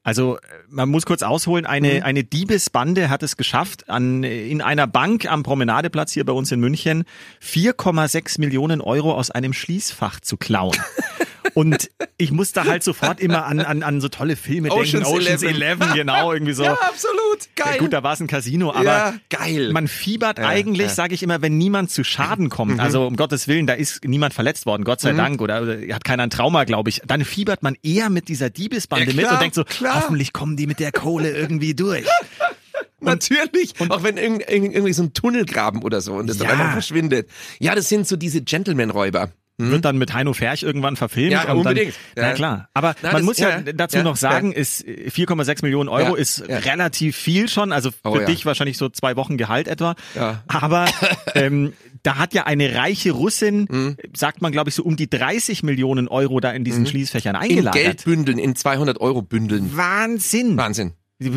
Also 0.04 0.38
äh, 0.38 0.40
man 0.70 0.88
muss 0.88 1.06
kurz 1.06 1.22
ausholen, 1.24 1.66
eine, 1.66 1.96
Mhm. 1.96 2.04
eine 2.04 2.24
Diebesbande 2.24 3.10
hat 3.10 3.22
es 3.24 3.36
geschafft, 3.36 3.90
an, 3.90 4.24
in 4.24 4.62
einer 4.62 4.88
Bank 4.88 5.30
am 5.30 5.44
Promenadeplatz 5.44 6.14
hier 6.14 6.24
bei 6.24 6.32
uns 6.32 6.50
in 6.54 6.62
München 6.62 7.04
4,6 7.44 8.40
Millionen 8.40 8.80
Euro 8.80 9.14
aus 9.14 9.32
einem 9.32 9.52
Schließfach 9.52 10.22
zu 10.22 10.38
klauen. 10.38 10.78
Und 11.54 11.90
ich 12.18 12.32
musste 12.32 12.64
halt 12.66 12.84
sofort 12.84 13.20
immer 13.20 13.46
an, 13.46 13.60
an, 13.60 13.84
an 13.84 14.02
so 14.02 14.08
tolle 14.10 14.36
Filme 14.36 14.70
denken. 14.70 14.82
Ocean's 14.82 15.08
Ocean's 15.08 15.44
Eleven. 15.44 15.82
11, 15.84 15.94
genau, 15.94 16.34
irgendwie 16.34 16.54
so. 16.54 16.64
Ja, 16.70 16.74
absolut. 16.74 17.20
Geil. 17.56 17.74
Ja, 17.76 17.78
gut, 17.80 17.94
da 17.94 18.04
war 18.04 18.14
es 18.14 18.20
ein 18.20 18.28
Casino, 18.28 18.72
aber 18.72 18.84
Ja, 18.84 19.14
geil. 19.30 19.72
man 19.72 19.88
fiebert 19.88 20.40
Ja, 20.40 20.48
eigentlich, 20.48 20.88
ja. 20.88 20.92
Mhm. 20.92 20.96
sage 20.96 21.14
ich 21.16 21.24
immer, 21.24 21.42
wenn 21.42 21.58
niemand 21.58 21.92
zu 21.92 22.04
Schaden 22.04 22.50
kommt. 22.50 22.80
Also 22.80 23.06
um 23.08 23.16
Gottes 23.16 23.48
Willen, 23.48 23.68
da 23.68 23.74
ist 23.74 24.04
niemand 24.06 24.34
verletzt 24.34 24.66
worden, 24.66 24.84
Gott 24.84 25.02
sei 25.02 25.14
Dank, 25.14 25.42
oder, 25.42 25.62
oder 25.62 25.78
hat 25.96 26.04
keiner 26.04 26.24
ein 26.24 26.30
Trauma, 26.30 26.64
glaube 26.66 26.90
ich. 26.90 27.02
Dann 27.06 27.24
fiebert 27.26 27.64
man 27.64 27.76
eher 27.84 28.10
mit 28.10 28.28
dieser 28.28 28.50
Diebesbande 28.50 29.14
mit 29.14 29.30
und 29.30 29.42
denkt 29.42 29.56
so, 29.56 29.64
klar. 29.64 29.96
hoffentlich 29.96 30.34
kommen 30.34 30.58
die 30.58 30.68
mit 30.68 30.80
der 30.80 30.92
Kohle 30.92 31.32
irgendwie 31.32 31.74
durch. 31.76 32.06
Natürlich. 33.02 33.74
auch 33.90 34.04
wenn 34.04 34.18
irgend, 34.18 34.50
irgend, 34.50 34.74
irgendwie 34.74 34.94
so 34.94 35.04
ein 35.04 35.14
Tunnel 35.14 35.46
graben 35.46 35.84
oder 35.84 36.02
so 36.02 36.16
und 36.16 36.28
das 36.28 36.38
dann 36.38 36.48
Ja. 36.48 36.54
einfach 36.54 36.74
verschwindet. 36.74 37.30
Ja, 37.60 37.74
das 37.76 37.88
sind 37.88 38.08
so 38.08 38.18
diese 38.18 38.42
Gentleman-Räuber. 38.42 39.32
Wird 39.60 39.84
dann 39.86 39.98
mit 39.98 40.14
Heino 40.14 40.34
Ferch 40.34 40.64
irgendwann 40.64 40.96
verfilmt. 40.96 41.32
Ja, 41.34 41.52
unbedingt. 41.52 41.94
Dann, 42.16 42.24
Ja. 42.24 42.30
Na 42.30 42.36
klar. 42.36 42.70
Aber 42.74 42.96
Na, 43.02 43.10
man 43.12 43.18
das- 43.22 43.26
muss 43.26 43.38
ja, 43.40 43.60
ja, 43.60 43.74
dazu 43.74 44.00
noch 44.04 44.16
sagen, 44.16 44.54
ist 44.54 44.88
äh, 44.88 45.10
4,6 45.10 45.64
Millionen 45.64 45.90
Euro 45.90 46.16
ist 46.16 46.44
relativ 46.48 47.16
viel 47.18 47.50
schon. 47.50 47.72
Also 47.74 47.92
für 47.92 47.98
Oh, 48.04 48.18
dich 48.20 48.46
wahrscheinlich 48.46 48.78
so 48.78 48.88
zwei 48.90 49.16
Wochen 49.18 49.38
Gehalt 49.38 49.68
etwa. 49.68 49.96
Ja. 50.16 50.44
Aber 50.48 50.86
ähm, 51.36 51.74
da 52.04 52.16
hat 52.18 52.34
ja 52.34 52.46
eine 52.46 52.74
reiche 52.76 53.12
Russin, 53.12 53.68
Mhm. 53.70 53.98
sagt 54.16 54.42
man 54.42 54.52
glaube 54.54 54.70
ich 54.70 54.76
so 54.76 54.84
um 54.84 54.96
die 54.96 55.10
30 55.10 55.64
Millionen 55.64 56.08
Euro 56.08 56.40
da 56.40 56.52
in 56.52 56.64
diesen 56.64 56.86
Schließfächern 56.88 57.36
In 57.36 57.42
eingelagert. 57.42 57.74
Geldbündeln, 57.84 58.40
in 58.40 58.56
200-Euro-Bündeln. 58.56 59.76
Wahnsinn. 59.76 60.58
Wahnsinn. 60.58 60.94
Die, 61.22 61.30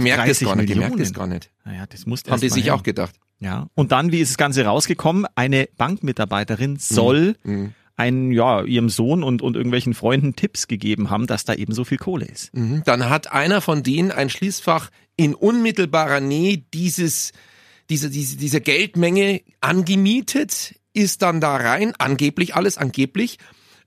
merkt 0.00 0.26
es 0.30 0.38
30 0.38 0.46
gar 0.48 0.56
nicht. 0.56 0.68
Die 0.70 0.74
merkt 0.74 0.98
es 1.00 1.12
gar 1.12 1.26
nicht. 1.26 1.50
Naja, 1.66 1.84
das 1.86 2.06
muss 2.06 2.22
Haben 2.28 2.40
die 2.40 2.48
sich 2.48 2.64
hin. 2.64 2.72
auch 2.72 2.82
gedacht. 2.82 3.14
Ja. 3.40 3.68
Und 3.74 3.92
dann, 3.92 4.10
wie 4.12 4.20
ist 4.20 4.30
das 4.30 4.36
Ganze 4.36 4.64
rausgekommen? 4.64 5.26
Eine 5.34 5.68
Bankmitarbeiterin 5.76 6.76
soll 6.78 7.36
Mhm. 7.44 7.72
einen, 7.96 8.32
ja, 8.32 8.62
ihrem 8.64 8.88
Sohn 8.88 9.22
und, 9.22 9.42
und 9.42 9.56
irgendwelchen 9.56 9.94
Freunden 9.94 10.34
Tipps 10.36 10.68
gegeben 10.68 11.10
haben, 11.10 11.26
dass 11.26 11.44
da 11.44 11.54
eben 11.54 11.72
so 11.72 11.84
viel 11.84 11.98
Kohle 11.98 12.26
ist. 12.26 12.54
Mhm. 12.54 12.82
Dann 12.84 13.08
hat 13.08 13.32
einer 13.32 13.60
von 13.60 13.82
denen 13.82 14.10
ein 14.12 14.30
Schließfach 14.30 14.90
in 15.16 15.34
unmittelbarer 15.34 16.20
Nähe 16.20 16.58
dieses, 16.72 17.32
diese, 17.90 18.10
diese, 18.10 18.36
diese 18.36 18.60
Geldmenge 18.60 19.40
angemietet, 19.60 20.74
ist 20.92 21.22
dann 21.22 21.40
da 21.40 21.56
rein, 21.56 21.92
angeblich 21.98 22.54
alles, 22.54 22.78
angeblich, 22.78 23.38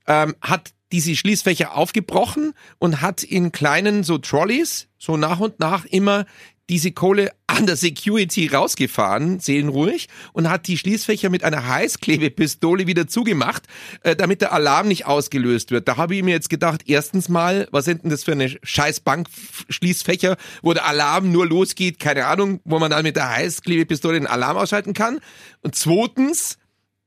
ähm, 0.06 0.34
hat 0.40 0.72
diese 0.92 1.16
Schließfächer 1.16 1.74
aufgebrochen 1.74 2.52
und 2.78 3.00
hat 3.00 3.22
in 3.22 3.50
kleinen 3.50 4.02
so 4.02 4.18
Trolleys 4.18 4.88
so 4.98 5.16
nach 5.16 5.40
und 5.40 5.58
nach 5.58 5.84
immer 5.86 6.26
diese 6.70 6.92
Kohle 6.92 7.32
an 7.46 7.66
der 7.66 7.76
Security 7.76 8.46
rausgefahren, 8.46 9.40
seelenruhig, 9.40 10.08
und 10.32 10.48
hat 10.48 10.66
die 10.68 10.78
Schließfächer 10.78 11.28
mit 11.28 11.44
einer 11.44 11.66
Heißklebepistole 11.68 12.86
wieder 12.86 13.08
zugemacht, 13.08 13.66
äh, 14.02 14.16
damit 14.16 14.40
der 14.40 14.52
Alarm 14.52 14.88
nicht 14.88 15.06
ausgelöst 15.06 15.70
wird. 15.70 15.88
Da 15.88 15.96
habe 15.96 16.16
ich 16.16 16.22
mir 16.22 16.30
jetzt 16.30 16.48
gedacht, 16.50 16.82
erstens 16.86 17.28
mal, 17.28 17.68
was 17.72 17.84
sind 17.84 18.04
denn 18.04 18.10
das 18.10 18.24
für 18.24 18.32
eine 18.32 18.48
scheiß 18.62 19.00
Bankschließfächer, 19.00 20.36
wo 20.62 20.72
der 20.72 20.86
Alarm 20.86 21.30
nur 21.30 21.46
losgeht, 21.46 21.98
keine 21.98 22.26
Ahnung, 22.26 22.60
wo 22.64 22.78
man 22.78 22.90
dann 22.90 23.02
mit 23.02 23.16
der 23.16 23.28
Heißklebepistole 23.28 24.14
den 24.14 24.26
Alarm 24.26 24.56
ausschalten 24.56 24.94
kann. 24.94 25.18
Und 25.62 25.74
zweitens, 25.74 26.58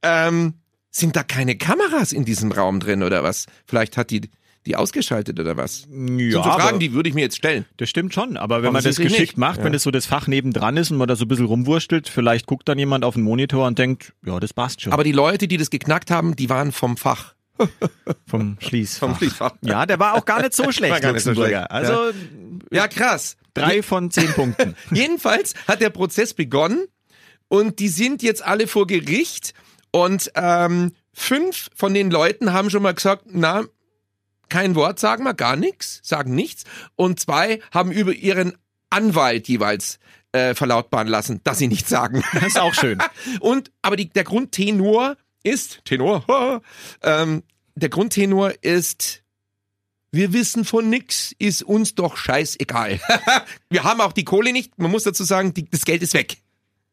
ähm, 0.03 0.55
sind 0.91 1.15
da 1.15 1.23
keine 1.23 1.57
Kameras 1.57 2.13
in 2.13 2.23
diesem 2.23 2.51
Raum 2.51 2.79
drin 2.79 3.03
oder 3.03 3.21
was? 3.23 3.47
Vielleicht 3.65 3.97
hat 3.97 4.11
die 4.11 4.29
die 4.65 4.75
ausgeschaltet 4.75 5.39
oder 5.39 5.57
was? 5.57 5.81
Ja, 5.89 5.95
sind 5.95 6.31
so 6.31 6.41
Fragen, 6.43 6.79
die 6.79 6.93
würde 6.93 7.07
ich 7.09 7.15
mir 7.15 7.21
jetzt 7.21 7.37
stellen. 7.37 7.65
Das 7.77 7.89
stimmt 7.89 8.13
schon, 8.13 8.37
aber 8.37 8.63
wenn 8.63 8.73
man 8.73 8.83
das 8.83 8.97
geschickt 8.97 9.19
nicht. 9.19 9.37
macht, 9.37 9.59
wenn 9.59 9.65
Ja. 9.67 9.71
das 9.73 9.83
so 9.83 9.91
das 9.91 10.05
Fach 10.05 10.27
nebendran 10.27 10.77
ist 10.77 10.91
und 10.91 10.97
man 10.97 11.07
da 11.07 11.15
so 11.15 11.25
ein 11.25 11.27
bisschen 11.27 11.45
rumwurstelt, 11.45 12.09
vielleicht 12.09 12.45
guckt 12.47 12.67
dann 12.67 12.79
jemand 12.79 13.05
auf 13.05 13.13
den 13.15 13.23
Monitor 13.23 13.67
und 13.67 13.77
denkt, 13.79 14.13
ja, 14.25 14.39
das 14.39 14.53
passt 14.53 14.81
schon. 14.81 14.93
Aber 14.93 15.03
die 15.03 15.11
Leute, 15.11 15.47
die 15.47 15.57
das 15.57 15.69
geknackt 15.69 16.09
haben, 16.11 16.35
die 16.35 16.49
waren 16.49 16.71
vom 16.71 16.97
Fach. 16.97 17.33
vom 18.27 18.57
Schließfach. 18.59 19.07
Vom 19.07 19.15
Schließfach. 19.17 19.53
Ja, 19.61 19.85
der 19.85 19.99
war 19.99 20.15
auch 20.15 20.25
gar 20.25 20.41
nicht 20.41 20.53
so 20.53 20.71
schlecht, 20.73 21.01
gar 21.01 21.13
nicht 21.13 21.23
so 21.23 21.33
schlecht, 21.33 21.55
Also 21.71 22.11
Ja, 22.71 22.87
krass. 22.87 23.37
drei 23.53 23.81
von 23.81 24.11
zehn 24.11 24.27
Punkten. 24.33 24.75
Jedenfalls 24.91 25.53
hat 25.67 25.79
der 25.81 25.89
Prozess 25.89 26.33
begonnen 26.33 26.85
und 27.47 27.79
die 27.79 27.87
sind 27.87 28.23
jetzt 28.23 28.43
alle 28.43 28.67
vor 28.67 28.87
Gericht 28.87 29.53
und 29.91 30.31
ähm, 30.35 30.91
fünf 31.13 31.69
von 31.75 31.93
den 31.93 32.11
Leuten 32.11 32.51
haben 32.51 32.69
schon 32.69 32.83
mal 32.83 32.93
gesagt, 32.93 33.25
na, 33.29 33.63
kein 34.49 34.75
Wort 34.75 34.99
sagen 34.99 35.23
wir, 35.23 35.33
gar 35.33 35.55
nichts, 35.55 35.99
sagen 36.03 36.35
nichts 36.35 36.63
und 36.95 37.19
zwei 37.19 37.59
haben 37.71 37.91
über 37.91 38.13
ihren 38.13 38.57
Anwalt 38.89 39.47
jeweils 39.47 39.99
äh, 40.31 40.53
verlautbaren 40.53 41.07
lassen, 41.07 41.41
dass 41.43 41.57
sie 41.57 41.67
nichts 41.67 41.89
sagen. 41.89 42.23
Das 42.33 42.47
ist 42.47 42.59
auch 42.59 42.73
schön. 42.73 42.99
Und 43.39 43.71
aber 43.81 43.95
die, 43.95 44.09
der 44.09 44.23
Grundtenor 44.23 45.17
ist 45.43 45.83
Tenor. 45.85 46.61
ähm, 47.03 47.43
der 47.75 47.89
Grundtenor 47.89 48.53
ist 48.61 49.21
wir 50.11 50.31
wissen 50.31 50.63
von 50.63 50.89
nix, 50.89 51.35
ist 51.39 51.61
uns 51.61 51.93
doch 51.93 52.15
scheißegal. 52.15 53.01
wir 53.69 53.83
haben 53.83 53.99
auch 53.99 54.13
die 54.13 54.23
Kohle 54.23 54.53
nicht. 54.53 54.77
Man 54.79 54.89
muss 54.89 55.03
dazu 55.03 55.25
sagen, 55.25 55.53
die, 55.53 55.69
das 55.69 55.83
Geld 55.83 56.01
ist 56.01 56.13
weg. 56.13 56.37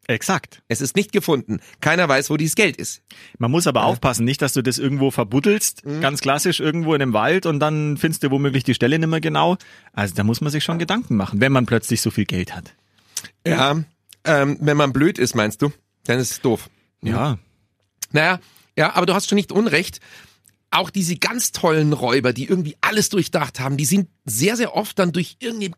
Exakt. 0.09 0.63
Es 0.69 0.81
ist 0.81 0.97
nicht 0.97 1.13
gefunden. 1.13 1.61
Keiner 1.81 2.09
weiß, 2.09 2.29
wo 2.31 2.37
dieses 2.37 2.57
Geld 2.57 2.77
ist. 2.77 3.03
Man 3.39 3.51
muss 3.53 3.67
aber 3.69 3.85
aufpassen, 3.85 4.25
nicht, 4.25 4.43
dass 4.43 4.53
du 4.53 4.61
das 4.63 4.79
irgendwo 4.79 5.11
verbuddelst, 5.13 5.85
Mhm. 5.87 6.01
ganz 6.01 6.21
klassisch 6.21 6.59
irgendwo 6.61 6.95
in 6.95 7.03
einem 7.03 7.13
Wald 7.13 7.47
und 7.47 7.61
dann 7.61 7.97
findest 7.97 8.25
du 8.25 8.31
womöglich 8.33 8.65
die 8.65 8.75
Stelle 8.75 8.99
nicht 8.99 9.09
mehr 9.09 9.21
genau. 9.21 9.57
Also 9.93 10.15
da 10.15 10.25
muss 10.25 10.41
man 10.41 10.51
sich 10.51 10.65
schon 10.65 10.79
Gedanken 10.81 11.15
machen, 11.17 11.41
wenn 11.41 11.53
man 11.53 11.67
plötzlich 11.67 12.01
so 12.03 12.11
viel 12.11 12.25
Geld 12.25 12.55
hat. 12.55 12.75
Ja. 13.47 13.77
Ähm, 14.25 14.57
wenn 14.61 14.77
man 14.77 14.93
blöd 14.93 15.19
ist, 15.19 15.35
meinst 15.37 15.63
du? 15.63 15.73
Dann 16.05 16.19
ist 16.19 16.31
es 16.33 16.41
doof. 16.41 16.69
Ja. 17.03 17.39
Naja, 18.11 18.41
ja, 18.77 18.95
aber 18.95 19.07
du 19.07 19.15
hast 19.15 19.29
schon 19.29 19.37
nicht 19.37 19.53
Unrecht. 19.53 20.01
Auch 20.73 20.91
diese 20.91 21.17
ganz 21.17 21.53
tollen 21.53 21.93
Räuber, 21.93 22.33
die 22.33 22.47
irgendwie 22.47 22.77
alles 22.81 23.09
durchdacht 23.09 23.61
haben, 23.61 23.77
die 23.77 23.85
sind 23.85 24.09
sehr, 24.25 24.57
sehr 24.57 24.75
oft 24.75 24.99
dann 24.99 25.13
durch 25.13 25.37
irgendeine 25.39 25.75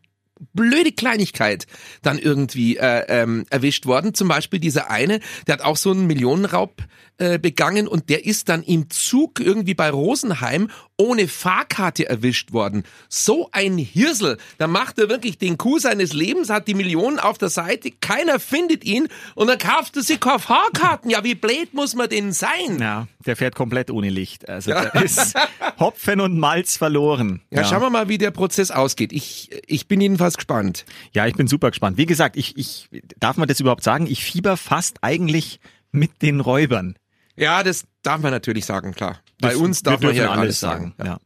blöde 0.53 0.91
Kleinigkeit 0.91 1.65
dann 2.01 2.19
irgendwie 2.19 2.77
äh, 2.77 3.05
ähm, 3.07 3.45
erwischt 3.49 3.85
worden. 3.85 4.13
Zum 4.13 4.27
Beispiel 4.27 4.59
dieser 4.59 4.89
eine, 4.89 5.19
der 5.47 5.53
hat 5.53 5.61
auch 5.61 5.77
so 5.77 5.91
einen 5.91 6.07
Millionenraub 6.07 6.83
äh, 7.17 7.39
begangen 7.39 7.87
und 7.87 8.09
der 8.09 8.25
ist 8.25 8.49
dann 8.49 8.63
im 8.63 8.89
Zug 8.89 9.39
irgendwie 9.39 9.73
bei 9.73 9.89
Rosenheim 9.89 10.69
ohne 10.97 11.27
Fahrkarte 11.27 12.07
erwischt 12.07 12.53
worden. 12.53 12.83
So 13.09 13.49
ein 13.51 13.77
Hirsel. 13.77 14.37
Da 14.57 14.67
macht 14.67 14.97
er 14.97 15.09
wirklich 15.09 15.37
den 15.37 15.57
Coup 15.57 15.79
seines 15.79 16.13
Lebens, 16.13 16.49
hat 16.49 16.67
die 16.67 16.73
Millionen 16.73 17.19
auf 17.19 17.37
der 17.37 17.49
Seite, 17.49 17.91
keiner 17.91 18.39
findet 18.39 18.85
ihn 18.85 19.07
und 19.35 19.47
dann 19.47 19.57
kauft 19.57 19.97
er 19.97 20.03
sich 20.03 20.19
keine 20.19 20.39
Fahrkarten. 20.39 21.09
Ja, 21.09 21.23
wie 21.23 21.35
blöd 21.35 21.73
muss 21.73 21.95
man 21.95 22.09
denn 22.09 22.31
sein? 22.31 22.79
Ja, 22.79 23.07
der 23.25 23.35
fährt 23.35 23.55
komplett 23.55 23.91
ohne 23.91 24.09
Licht. 24.09 24.47
Also 24.47 24.71
da 24.71 24.83
ist 24.99 25.35
Hopfen 25.79 26.21
und 26.21 26.39
Malz 26.39 26.77
verloren. 26.77 27.41
Ja, 27.51 27.63
schauen 27.63 27.81
wir 27.81 27.89
mal, 27.89 28.07
wie 28.07 28.17
der 28.17 28.31
Prozess 28.31 28.71
ausgeht. 28.71 29.11
Ich, 29.11 29.49
ich 29.67 29.87
bin 29.87 29.99
jedenfalls 29.99 30.35
gespannt. 30.35 30.85
Ja, 31.13 31.27
ich 31.27 31.35
bin 31.35 31.47
super 31.47 31.69
gespannt. 31.69 31.97
Wie 31.97 32.05
gesagt, 32.05 32.37
ich, 32.37 32.57
ich 32.57 32.89
darf 33.19 33.37
man 33.37 33.47
das 33.47 33.59
überhaupt 33.59 33.83
sagen? 33.83 34.07
Ich 34.07 34.23
fieber 34.23 34.57
fast 34.57 34.97
eigentlich 35.01 35.59
mit 35.91 36.21
den 36.21 36.39
Räubern. 36.39 36.95
Ja, 37.35 37.63
das 37.63 37.83
darf 38.01 38.21
man 38.21 38.31
natürlich 38.31 38.65
sagen, 38.65 38.93
klar. 38.93 39.19
Bei 39.39 39.49
Das- 39.49 39.57
uns 39.57 39.83
darf 39.83 40.01
man 40.01 40.13
hier 40.13 40.31
alles 40.31 40.59
sagen. 40.59 40.93
Ja. 41.03 41.19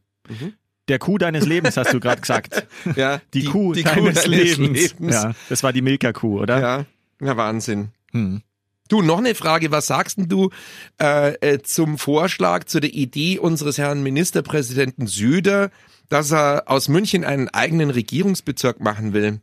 Der 0.88 0.98
Kuh 0.98 1.18
deines 1.18 1.46
Lebens, 1.46 1.76
hast 1.76 1.92
du 1.92 2.00
gerade 2.00 2.20
gesagt. 2.20 2.66
Ja, 2.96 3.20
Die, 3.32 3.44
Kuh, 3.44 3.74
deines, 3.74 4.26
Lebens. 4.26 4.94
Ja, 4.98 5.34
das 5.48 5.62
war 5.62 5.72
die 5.72 5.82
Milka-Kuh, 5.82 6.40
oder? 6.40 6.60
Ja, 6.60 6.86
ja 7.20 7.36
Wahnsinn. 7.36 7.90
Hm. 8.12 8.42
Du, 8.88 9.02
noch 9.02 9.18
eine 9.18 9.36
Frage. 9.36 9.70
Was 9.70 9.86
sagst 9.86 10.18
denn 10.18 10.28
du 10.28 10.50
äh, 11.00 11.34
äh, 11.34 11.62
zum 11.62 11.96
Vorschlag, 11.96 12.64
zu 12.64 12.80
der 12.80 12.92
Idee 12.92 13.38
unseres 13.38 13.78
Herrn 13.78 14.02
Ministerpräsidenten 14.02 15.06
Söder, 15.06 15.70
dass 16.08 16.32
er 16.32 16.64
aus 16.66 16.88
München 16.88 17.24
einen 17.24 17.48
eigenen 17.48 17.90
Regierungsbezirk 17.90 18.80
machen 18.80 19.12
will? 19.12 19.40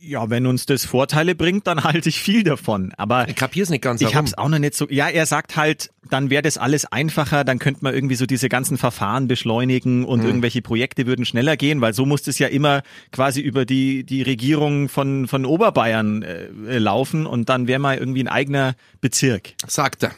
Ja, 0.00 0.30
wenn 0.30 0.46
uns 0.46 0.64
das 0.64 0.84
Vorteile 0.84 1.34
bringt, 1.34 1.66
dann 1.66 1.82
halte 1.84 2.08
ich 2.08 2.20
viel 2.20 2.44
davon. 2.44 2.92
Aber 2.96 3.28
Ich 3.28 3.34
kapier's 3.36 3.68
nicht 3.68 3.82
ganz. 3.82 4.00
ich 4.00 4.06
warum. 4.06 4.16
habe 4.16 4.26
es 4.28 4.38
auch 4.38 4.48
noch 4.48 4.58
nicht 4.58 4.74
so. 4.74 4.86
Ja, 4.88 5.08
er 5.08 5.26
sagt 5.26 5.56
halt, 5.56 5.90
dann 6.08 6.30
wäre 6.30 6.42
das 6.42 6.56
alles 6.56 6.84
einfacher, 6.90 7.44
dann 7.44 7.58
könnte 7.58 7.80
man 7.82 7.94
irgendwie 7.94 8.14
so 8.14 8.24
diese 8.24 8.48
ganzen 8.48 8.78
Verfahren 8.78 9.28
beschleunigen 9.28 10.04
und 10.04 10.24
irgendwelche 10.24 10.62
Projekte 10.62 11.06
würden 11.06 11.24
schneller 11.24 11.56
gehen, 11.56 11.80
weil 11.80 11.92
so 11.92 12.06
muss 12.06 12.26
es 12.26 12.38
ja 12.38 12.48
immer 12.48 12.82
quasi 13.12 13.40
über 13.40 13.64
die 13.66 14.04
die 14.04 14.22
Regierung 14.22 14.88
von 14.88 15.26
von 15.26 15.44
Oberbayern 15.44 16.22
äh, 16.22 16.78
laufen 16.78 17.26
und 17.26 17.48
dann 17.48 17.66
wäre 17.66 17.78
mal 17.78 17.98
irgendwie 17.98 18.22
ein 18.22 18.28
eigener 18.28 18.74
Bezirk. 19.00 19.54
Sagt 19.66 20.04
er. 20.04 20.12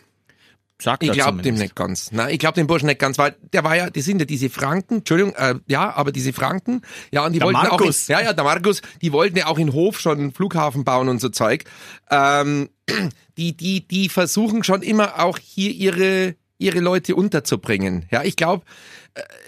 Sagt 0.80 1.02
Ich 1.02 1.12
glaube 1.12 1.42
dem 1.42 1.54
nicht 1.54 1.76
ganz. 1.76 2.10
Nein, 2.12 2.30
ich 2.30 2.38
glaube 2.38 2.54
dem 2.54 2.66
Burschen 2.66 2.86
nicht 2.86 2.98
ganz, 2.98 3.18
weil 3.18 3.36
der 3.52 3.64
war 3.64 3.76
ja, 3.76 3.90
die 3.90 4.00
sind 4.00 4.18
ja 4.18 4.24
diese 4.24 4.50
Franken, 4.50 4.98
Entschuldigung, 4.98 5.34
äh, 5.34 5.54
ja, 5.68 5.94
aber 5.94 6.12
diese 6.12 6.32
Franken, 6.32 6.82
ja, 7.10 7.24
und 7.24 7.32
die 7.32 7.38
Der 7.38 7.46
wollten 7.46 7.60
Markus. 7.60 8.04
auch, 8.04 8.08
in, 8.08 8.12
ja, 8.14 8.20
ja, 8.28 8.32
der 8.32 8.44
Markus, 8.44 8.82
die 9.02 9.12
wollten 9.12 9.36
ja 9.36 9.46
auch 9.46 9.58
in 9.58 9.72
Hof 9.72 10.00
schon 10.00 10.18
einen 10.18 10.32
Flughafen 10.32 10.84
bauen 10.84 11.08
und 11.08 11.20
so 11.20 11.28
Zeug. 11.28 11.64
Ähm, 12.10 12.70
die, 13.36 13.56
die, 13.56 13.86
die 13.86 14.08
versuchen 14.08 14.64
schon 14.64 14.82
immer 14.82 15.22
auch 15.22 15.38
hier 15.38 15.70
ihre, 15.70 16.34
ihre 16.58 16.80
Leute 16.80 17.14
unterzubringen. 17.14 18.06
Ja, 18.10 18.22
ich 18.22 18.36
glaube, 18.36 18.64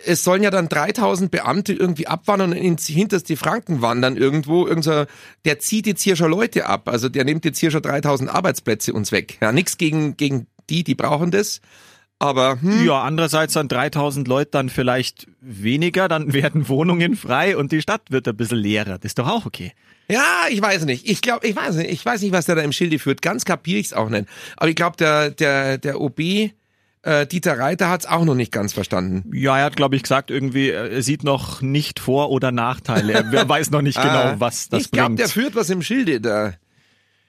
es 0.04 0.24
sollen 0.24 0.42
ja 0.42 0.50
dann 0.50 0.68
3000 0.68 1.30
Beamte 1.30 1.72
irgendwie 1.72 2.06
abwandern 2.06 2.50
und 2.50 2.56
ins 2.56 2.86
hinterste 2.86 3.36
Franken 3.36 3.80
wandern 3.80 4.16
irgendwo. 4.16 4.66
Irgend 4.66 4.84
so, 4.84 5.04
der 5.44 5.58
zieht 5.60 5.86
jetzt 5.86 6.02
hier 6.02 6.16
schon 6.16 6.30
Leute 6.30 6.66
ab. 6.66 6.88
Also 6.88 7.08
der 7.08 7.24
nimmt 7.24 7.44
jetzt 7.44 7.58
hier 7.58 7.70
schon 7.70 7.82
3000 7.82 8.28
Arbeitsplätze 8.28 8.92
uns 8.92 9.12
weg. 9.12 9.38
Ja, 9.40 9.52
nichts 9.52 9.78
gegen, 9.78 10.16
gegen 10.16 10.46
die, 10.72 10.84
die 10.84 10.94
brauchen 10.94 11.30
das. 11.30 11.60
Aber 12.18 12.60
hm, 12.60 12.86
Ja, 12.86 13.02
andererseits 13.02 13.52
dann 13.54 13.68
3000 13.68 14.26
Leute 14.28 14.50
dann 14.52 14.68
vielleicht 14.68 15.26
weniger, 15.40 16.08
dann 16.08 16.32
werden 16.32 16.68
Wohnungen 16.68 17.16
frei 17.16 17.56
und 17.56 17.72
die 17.72 17.82
Stadt 17.82 18.02
wird 18.10 18.26
ein 18.28 18.36
bisschen 18.36 18.58
leerer. 18.58 18.98
Das 18.98 19.10
ist 19.10 19.18
doch 19.18 19.28
auch 19.28 19.44
okay. 19.44 19.72
ja, 20.08 20.44
ich 20.50 20.62
weiß 20.62 20.84
nicht. 20.84 21.08
Ich 21.08 21.20
glaube, 21.20 21.46
ich 21.46 21.54
weiß 21.56 21.76
nicht. 21.76 21.90
Ich 21.90 22.04
weiß 22.04 22.22
nicht, 22.22 22.32
was 22.32 22.46
der 22.46 22.54
da 22.54 22.62
im 22.62 22.72
Schilde 22.72 22.98
führt. 22.98 23.22
Ganz 23.22 23.44
kapiere 23.44 23.80
ich's 23.80 23.92
auch 23.92 24.08
nicht. 24.08 24.26
Aber 24.56 24.68
ich 24.70 24.76
glaube, 24.76 24.96
der, 24.96 25.30
der, 25.30 25.78
der 25.78 26.00
OB, 26.00 26.20
äh, 27.04 27.26
Dieter 27.26 27.58
Reiter 27.58 27.88
hat's 27.90 28.06
auch 28.06 28.24
noch 28.24 28.36
nicht 28.36 28.52
ganz 28.52 28.72
verstanden. 28.72 29.28
Ja, 29.34 29.58
er 29.58 29.64
hat, 29.64 29.74
glaube 29.76 29.96
ich, 29.96 30.02
gesagt, 30.04 30.30
irgendwie, 30.30 30.70
er 30.70 31.02
sieht 31.02 31.24
noch 31.24 31.60
nicht 31.60 31.98
Vor- 31.98 32.30
oder 32.30 32.52
Nachteile. 32.52 33.14
Er 33.14 33.48
weiß 33.48 33.72
noch 33.72 33.82
nicht 33.82 34.00
genau, 34.00 34.12
Ah, 34.14 34.34
was 34.38 34.68
das 34.68 34.82
ich 34.82 34.90
glaube, 34.92 35.08
bringt. 35.08 35.18
der 35.18 35.28
führt 35.28 35.56
was 35.56 35.68
im 35.70 35.82
Schilde, 35.82 36.20
der, 36.20 36.54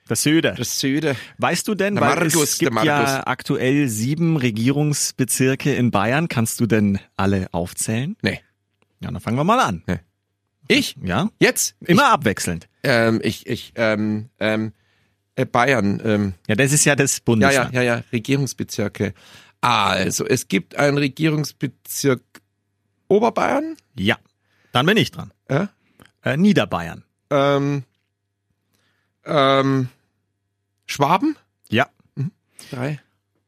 der 0.10 0.16
Söder. 0.16 0.52
der 0.54 0.66
Söder. 0.66 1.16
Weißt 1.38 1.68
du 1.68 1.76
denn, 1.76 1.96
Der 1.96 2.04
weil 2.04 2.16
Markus, 2.16 2.44
es 2.44 2.58
gibt 2.58 2.84
ja 2.84 3.26
aktuell 3.26 3.88
sieben 3.88 4.38
Regierungsbezirke 4.38 5.74
in 5.74 5.92
Bayern. 5.92 6.28
Kannst 6.28 6.60
du 6.60 6.66
denn 6.66 7.00
alle 7.18 7.48
aufzählen? 7.54 8.16
Nee. 8.22 8.42
Ja, 9.00 9.12
dann 9.12 9.20
fangen 9.22 9.38
wir 9.38 9.44
mal 9.44 9.60
an. 9.60 9.84
Ich? 10.68 10.96
Ja? 11.04 11.30
Jetzt? 11.39 11.76
Immer 11.82 12.12
abwechselnd. 12.12 12.68
Ähm, 12.84 13.20
ich, 13.24 13.48
ich, 13.48 13.74
ähm, 13.76 14.30
ähm, 14.39 14.72
äh, 15.36 15.46
Bayern, 15.46 16.02
ähm, 16.04 16.34
Ja, 16.48 16.56
das 16.56 16.72
ist 16.72 16.86
ja 16.86 16.96
das 16.96 17.18
ja, 17.18 17.22
Bundesland. 17.26 17.74
ja, 17.74 17.82
ja, 17.82 17.96
ja, 17.98 18.04
Regierungsbezirke. 18.12 19.13
Also, 19.62 20.26
es 20.26 20.48
gibt 20.48 20.76
einen 20.78 20.98
Regierungsbezirk 20.98 22.22
Oberbayern, 23.08 23.76
ja. 23.96 24.18
Dann 24.72 24.86
bin 24.86 24.98
ich 24.98 25.12
dran. 25.12 25.32
ja, 25.50 25.70
Äh, 26.24 26.38
Niederbayern. 26.38 27.04
ähm, 27.30 27.84
ähm, 29.26 29.90
Schwaben, 30.86 31.36
Ja. 31.70 31.88
drei, 32.72 33.00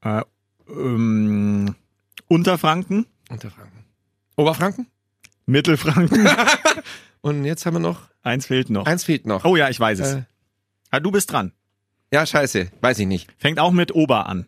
Äh, 0.01 0.21
ähm, 0.69 1.75
Unterfranken. 2.27 3.05
Unterfranken, 3.29 3.85
Oberfranken 4.35 4.87
Mittelfranken. 5.47 6.27
und 7.21 7.45
jetzt 7.45 7.65
haben 7.65 7.75
wir 7.75 7.79
noch, 7.79 8.01
Eins 8.23 8.47
fehlt 8.47 8.69
noch. 8.71 8.85
eins 8.87 9.03
fehlt 9.03 9.25
noch. 9.27 9.45
Oh 9.45 9.55
ja, 9.55 9.69
ich 9.69 9.79
weiß 9.79 9.99
es. 9.99 10.13
Äh, 10.15 10.23
Ah, 10.91 10.99
du 10.99 11.11
bist 11.11 11.31
dran. 11.31 11.51
ja, 12.11 12.25
scheiße, 12.25 12.71
weiß 12.81 12.99
ich 12.99 13.07
nicht. 13.07 13.29
Fängt 13.37 13.59
auch 13.59 13.71
mit 13.71 13.93
Ober 13.93 14.27
an. 14.27 14.47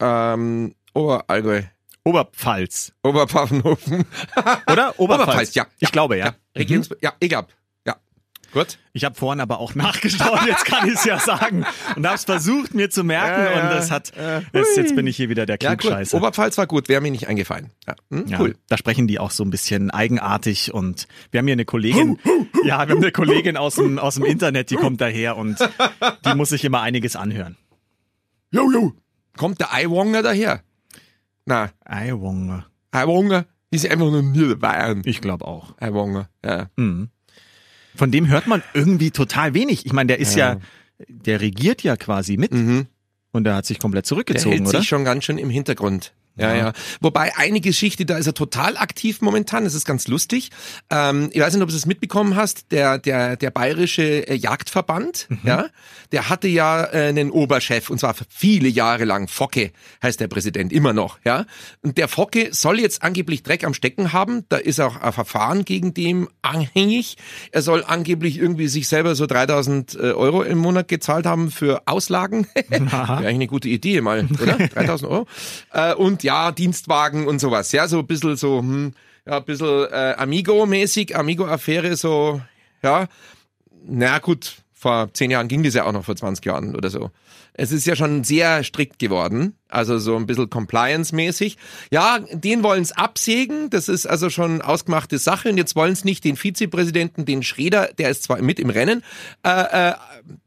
Ähm, 0.00 0.74
Oberallgäu, 0.94 1.62
Oberpfalz. 2.04 2.92
Oberpfaffenhofen, 3.02 4.04
Oder? 4.66 4.94
Oberpfalz. 4.98 4.98
Oberpfalz, 4.98 5.54
ja. 5.54 5.66
Ich 5.78 5.92
glaube, 5.92 6.18
ja. 6.18 6.26
ja, 6.26 6.34
Regierungs, 6.56 6.90
ja, 7.00 7.12
ja, 7.22 7.46
gut. 8.52 8.78
Ich 8.92 9.04
habe 9.04 9.14
vorhin 9.14 9.40
aber 9.40 9.58
auch 9.58 9.74
nachgeschaut, 9.76 10.40
jetzt 10.46 10.64
kann 10.64 10.86
ich 10.88 10.94
es 10.94 11.04
ja 11.04 11.18
sagen. 11.18 11.64
Und 11.96 12.06
habe 12.06 12.14
es 12.16 12.24
versucht, 12.24 12.74
mir 12.74 12.90
zu 12.90 13.04
merken. 13.04 13.42
Ja, 13.44 13.50
ja. 13.58 13.62
Und 13.62 13.70
das 13.76 13.90
hat. 13.90 14.12
Jetzt, 14.52 14.76
jetzt 14.76 14.94
bin 14.94 15.06
ich 15.06 15.16
hier 15.16 15.28
wieder 15.28 15.46
der 15.46 15.58
Ja. 15.60 15.74
Klugscheißer. 15.76 16.16
Oberpfalz 16.16 16.58
war 16.58 16.66
gut, 16.66 16.88
wäre 16.88 17.00
mir 17.00 17.10
nicht 17.10 17.28
eingefallen. 17.28 17.70
Ja, 17.86 17.94
hm, 18.10 18.26
Ja, 18.28 18.40
cool. 18.40 18.56
Da 18.68 18.76
sprechen 18.76 19.06
die 19.08 19.18
auch 19.18 19.30
so 19.30 19.42
ein 19.44 19.50
bisschen 19.50 19.90
eigenartig 19.90 20.72
und 20.72 21.08
wir 21.30 21.38
haben 21.38 21.46
hier 21.46 21.54
eine 21.54 21.64
Kollegin, 21.64 22.18
ja, 22.64 22.86
wir 22.86 22.94
haben 22.94 22.96
eine 23.02 23.12
Kollegin 23.12 23.56
aus 23.56 23.76
dem, 23.76 23.98
aus 23.98 24.14
dem 24.16 24.24
Internet, 24.24 24.70
die 24.70 24.76
kommt 24.76 25.00
daher 25.00 25.36
und 25.36 25.58
die 26.24 26.34
muss 26.34 26.50
sich 26.50 26.64
immer 26.64 26.80
einiges 26.82 27.16
anhören. 27.16 27.56
Jo, 28.50 28.70
jo. 28.70 28.92
Kommt 29.36 29.60
der 29.60 29.72
Eiwonger 29.72 30.22
daher? 30.22 30.62
Na, 31.46 31.70
Eiwonge. 31.84 32.66
Eiwonger 32.90 33.46
ist 33.70 33.86
einfach 33.86 34.10
nur 34.10 34.22
Niederbayern. 34.22 35.02
Ich 35.06 35.20
glaube 35.22 35.46
auch. 35.46 35.74
Eiwonger, 35.80 36.28
ja. 36.44 36.68
Mhm. 36.76 37.08
Von 37.94 38.10
dem 38.10 38.28
hört 38.28 38.46
man 38.46 38.62
irgendwie 38.74 39.10
total 39.10 39.54
wenig. 39.54 39.86
Ich 39.86 39.92
meine, 39.92 40.08
der 40.08 40.18
ist 40.18 40.34
ja, 40.34 40.58
der 41.08 41.40
regiert 41.40 41.82
ja 41.82 41.96
quasi 41.96 42.36
mit 42.36 42.52
Mhm. 42.52 42.86
und 43.32 43.44
der 43.44 43.54
hat 43.56 43.66
sich 43.66 43.78
komplett 43.78 44.04
Der 44.04 44.08
zurückgezogen, 44.08 44.56
hält 44.56 44.68
oder? 44.68 44.78
sich 44.78 44.88
schon 44.88 45.04
ganz 45.04 45.24
schön 45.24 45.38
im 45.38 45.50
Hintergrund. 45.50 46.12
Ja, 46.36 46.54
ja. 46.54 46.72
Wobei 47.00 47.36
eine 47.36 47.60
Geschichte, 47.60 48.06
da 48.06 48.16
ist 48.16 48.26
er 48.26 48.34
total 48.34 48.76
aktiv 48.76 49.20
momentan, 49.20 49.64
das 49.64 49.74
ist 49.74 49.84
ganz 49.84 50.08
lustig. 50.08 50.50
Ähm, 50.90 51.28
ich 51.32 51.40
weiß 51.40 51.52
nicht, 51.52 51.62
ob 51.62 51.68
du 51.68 51.76
es 51.76 51.84
mitbekommen 51.84 52.36
hast, 52.36 52.72
der, 52.72 52.98
der, 52.98 53.36
der 53.36 53.50
bayerische 53.50 54.26
äh, 54.28 54.34
Jagdverband, 54.34 55.28
ja, 55.44 55.66
der 56.10 56.30
hatte 56.30 56.48
ja 56.48 56.84
äh, 56.84 57.08
einen 57.08 57.30
Oberchef, 57.30 57.90
und 57.90 57.98
zwar 57.98 58.14
viele 58.30 58.68
Jahre 58.68 59.04
lang, 59.04 59.28
Focke 59.28 59.72
heißt 60.02 60.20
der 60.20 60.28
Präsident, 60.28 60.72
immer 60.72 60.92
noch, 60.92 61.18
ja. 61.24 61.44
Und 61.82 61.98
der 61.98 62.08
Focke 62.08 62.48
soll 62.52 62.80
jetzt 62.80 63.02
angeblich 63.02 63.42
Dreck 63.42 63.64
am 63.64 63.74
Stecken 63.74 64.12
haben, 64.12 64.44
da 64.48 64.56
ist 64.56 64.80
auch 64.80 65.00
ein 65.00 65.12
Verfahren 65.12 65.64
gegen 65.66 65.92
dem 65.92 66.28
anhängig. 66.40 67.16
Er 67.50 67.62
soll 67.62 67.84
angeblich 67.84 68.38
irgendwie 68.38 68.68
sich 68.68 68.88
selber 68.88 69.14
so 69.14 69.26
3000 69.26 69.94
äh, 69.94 69.98
Euro 70.12 70.42
im 70.42 70.58
Monat 70.58 70.88
gezahlt 70.88 71.26
haben 71.26 71.50
für 71.50 71.82
Auslagen. 71.86 72.46
Wäre 72.68 73.16
eigentlich 73.16 73.28
eine 73.28 73.46
gute 73.46 73.68
Idee 73.68 74.00
mal, 74.00 74.26
oder? 74.40 74.56
3000 74.68 75.10
Euro. 75.10 75.26
Äh, 75.72 75.94
und 75.94 76.21
ja, 76.22 76.52
Dienstwagen 76.52 77.26
und 77.26 77.38
sowas. 77.38 77.72
Ja, 77.72 77.88
so 77.88 78.00
ein 78.00 78.06
bisschen 78.06 78.36
so, 78.36 78.58
hm, 78.58 78.94
ja, 79.26 79.38
ein 79.38 79.44
bisschen 79.44 79.86
äh, 79.90 80.14
Amigo-mäßig, 80.18 81.16
Amigo-Affäre, 81.16 81.96
so, 81.96 82.40
ja. 82.82 83.08
Na 83.84 84.18
gut, 84.18 84.62
vor 84.72 85.12
zehn 85.12 85.30
Jahren 85.30 85.48
ging 85.48 85.62
das 85.62 85.74
ja 85.74 85.84
auch 85.84 85.92
noch, 85.92 86.04
vor 86.04 86.16
20 86.16 86.44
Jahren 86.44 86.74
oder 86.74 86.90
so. 86.90 87.10
Es 87.54 87.70
ist 87.70 87.86
ja 87.86 87.94
schon 87.94 88.24
sehr 88.24 88.64
strikt 88.64 88.98
geworden, 88.98 89.54
also 89.68 89.98
so 89.98 90.16
ein 90.16 90.26
bisschen 90.26 90.48
Compliance-mäßig. 90.48 91.56
Ja, 91.92 92.18
den 92.32 92.62
wollen 92.62 92.82
es 92.82 92.92
absägen, 92.92 93.70
das 93.70 93.88
ist 93.88 94.06
also 94.06 94.30
schon 94.30 94.62
ausgemachte 94.62 95.18
Sache 95.18 95.50
und 95.50 95.58
jetzt 95.58 95.76
wollen 95.76 95.92
es 95.92 96.04
nicht 96.04 96.24
den 96.24 96.36
Vizepräsidenten, 96.36 97.24
den 97.24 97.42
Schreder, 97.42 97.90
der 97.98 98.10
ist 98.10 98.24
zwar 98.24 98.40
mit 98.40 98.58
im 98.58 98.70
Rennen, 98.70 99.04
äh, 99.44 99.90
äh, 99.90 99.94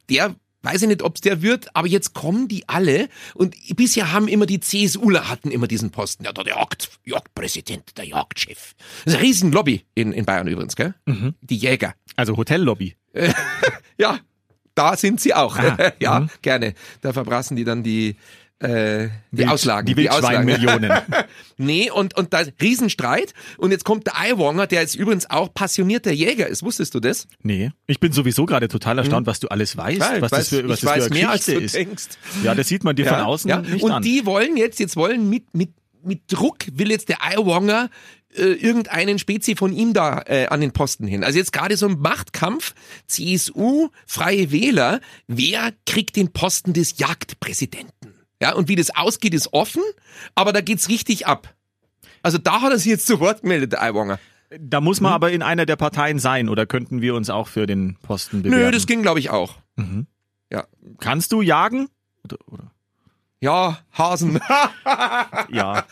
der 0.09 0.35
weiß 0.65 0.81
ich 0.81 0.87
nicht, 0.87 1.03
ob's 1.03 1.21
der 1.21 1.41
wird, 1.41 1.75
aber 1.75 1.87
jetzt 1.87 2.13
kommen 2.13 2.47
die 2.47 2.67
alle 2.67 3.09
und 3.33 3.55
bisher 3.75 4.11
haben 4.11 4.27
immer 4.27 4.45
die 4.45 4.59
CSUler 4.59 5.29
hatten 5.29 5.51
immer 5.51 5.67
diesen 5.67 5.91
Posten. 5.91 6.25
Ja, 6.25 6.33
da 6.33 6.43
der 6.43 6.55
Jagd, 6.55 6.89
Jagdpräsident, 7.05 7.97
der 7.97 8.05
Jagdchef. 8.05 8.75
Das 9.05 9.13
ist 9.13 9.19
eine 9.19 9.27
riesen 9.27 9.51
Lobby 9.51 9.85
in, 9.93 10.11
in 10.11 10.25
Bayern 10.25 10.47
übrigens, 10.47 10.75
gell? 10.75 10.93
Die 11.41 11.57
Jäger. 11.57 11.95
Also 12.15 12.37
Hotellobby. 12.37 12.95
Ja, 13.97 14.19
da 14.75 14.97
sind 14.97 15.21
sie 15.21 15.33
auch. 15.33 15.57
Ah, 15.57 15.93
ja, 15.99 16.21
mhm. 16.21 16.29
gerne. 16.41 16.73
Da 17.01 17.13
verbrassen 17.13 17.55
die 17.55 17.63
dann 17.63 17.81
die, 17.81 18.17
äh, 18.59 19.09
die 19.31 19.39
Wild- 19.39 19.49
Auslagen. 19.49 19.85
Die. 19.87 19.95
Wildschweinmillionen. 19.97 20.91
Nee, 21.57 21.89
und, 21.89 22.17
und 22.17 22.33
da 22.33 22.43
Riesenstreit. 22.61 23.33
Und 23.57 23.71
jetzt 23.71 23.85
kommt 23.85 24.07
der 24.07 24.19
Eiwanger, 24.19 24.67
der 24.67 24.81
jetzt 24.81 24.95
übrigens 24.95 25.29
auch 25.29 25.53
passionierter 25.53 26.11
Jäger 26.11 26.47
ist. 26.47 26.63
Wusstest 26.63 26.93
du 26.95 26.99
das? 26.99 27.27
Nee, 27.43 27.71
ich 27.87 28.01
bin 28.01 28.11
sowieso 28.11 28.45
gerade 28.45 28.67
total 28.67 28.97
erstaunt, 28.97 29.25
was 29.25 29.39
du 29.39 29.47
alles 29.47 29.77
weißt, 29.77 29.99
Ja, 29.99 30.15
ich 30.17 30.21
was 30.21 30.33
weiß- 30.33 30.37
das 30.37 30.49
für, 30.49 30.67
was 30.67 30.81
das 30.81 31.05
für 31.07 31.13
mehr, 31.13 31.29
als 31.29 31.45
Geschichte 31.45 31.59
du 31.59 31.65
ist. 31.65 31.75
denkst. 31.75 32.03
Ja, 32.43 32.55
das 32.55 32.67
sieht 32.67 32.83
man 32.83 32.95
dir 32.97 33.05
von 33.05 33.19
außen 33.21 33.49
ja. 33.49 33.61
nicht 33.61 33.83
Und 33.83 33.91
an. 33.91 34.03
die 34.03 34.25
wollen 34.25 34.57
jetzt, 34.57 34.79
jetzt 34.81 34.97
wollen 34.97 35.29
mit, 35.29 35.53
mit, 35.53 35.69
mit 36.03 36.23
Druck 36.31 36.57
will 36.73 36.91
jetzt 36.91 37.07
der 37.07 37.23
Eiwanger 37.23 37.89
äh, 38.35 38.41
irgendeinen 38.51 39.17
Spezi 39.17 39.55
von 39.55 39.71
ihm 39.71 39.93
da 39.93 40.23
äh, 40.25 40.47
an 40.47 40.59
den 40.59 40.71
Posten 40.73 41.07
hin. 41.07 41.23
Also 41.23 41.39
jetzt 41.39 41.53
gerade 41.53 41.77
so 41.77 41.87
ein 41.87 41.99
Machtkampf, 41.99 42.73
CSU, 43.07 43.87
Freie 44.05 44.51
Wähler, 44.51 44.99
wer 45.27 45.71
kriegt 45.85 46.17
den 46.17 46.33
Posten 46.33 46.73
des 46.73 46.97
Jagdpräsidenten? 46.97 48.04
Ja, 48.41 48.53
und 48.53 48.67
wie 48.67 48.75
das 48.75 48.95
ausgeht, 48.95 49.33
ist 49.33 49.53
offen, 49.53 49.81
aber 50.35 50.53
da 50.53 50.61
geht's 50.61 50.89
richtig 50.89 51.27
ab. 51.27 51.53
Also 52.21 52.37
da 52.37 52.61
hat 52.61 52.71
er 52.71 52.77
sich 52.77 52.87
jetzt 52.87 53.07
zu 53.07 53.19
Wort 53.19 53.41
gemeldet, 53.41 53.73
der 53.73 53.81
Aiwanger. 53.83 54.19
Da 54.59 54.81
muss 54.81 55.01
man 55.01 55.13
aber 55.13 55.31
in 55.31 55.41
einer 55.41 55.65
der 55.65 55.75
Parteien 55.75 56.19
sein 56.19 56.49
oder 56.49 56.65
könnten 56.65 57.01
wir 57.01 57.15
uns 57.15 57.29
auch 57.29 57.47
für 57.47 57.65
den 57.65 57.97
Posten 58.01 58.43
bewerben? 58.43 58.63
Nö, 58.65 58.71
das 58.71 58.87
ging, 58.87 59.01
glaube 59.01 59.19
ich, 59.19 59.29
auch. 59.29 59.55
Kannst 60.99 61.31
du 61.31 61.41
jagen? 61.41 61.89
Oder, 62.23 62.37
oder? 62.47 62.71
Ja, 63.41 63.79
Hasen. 63.91 64.39
Ja. 65.49 65.85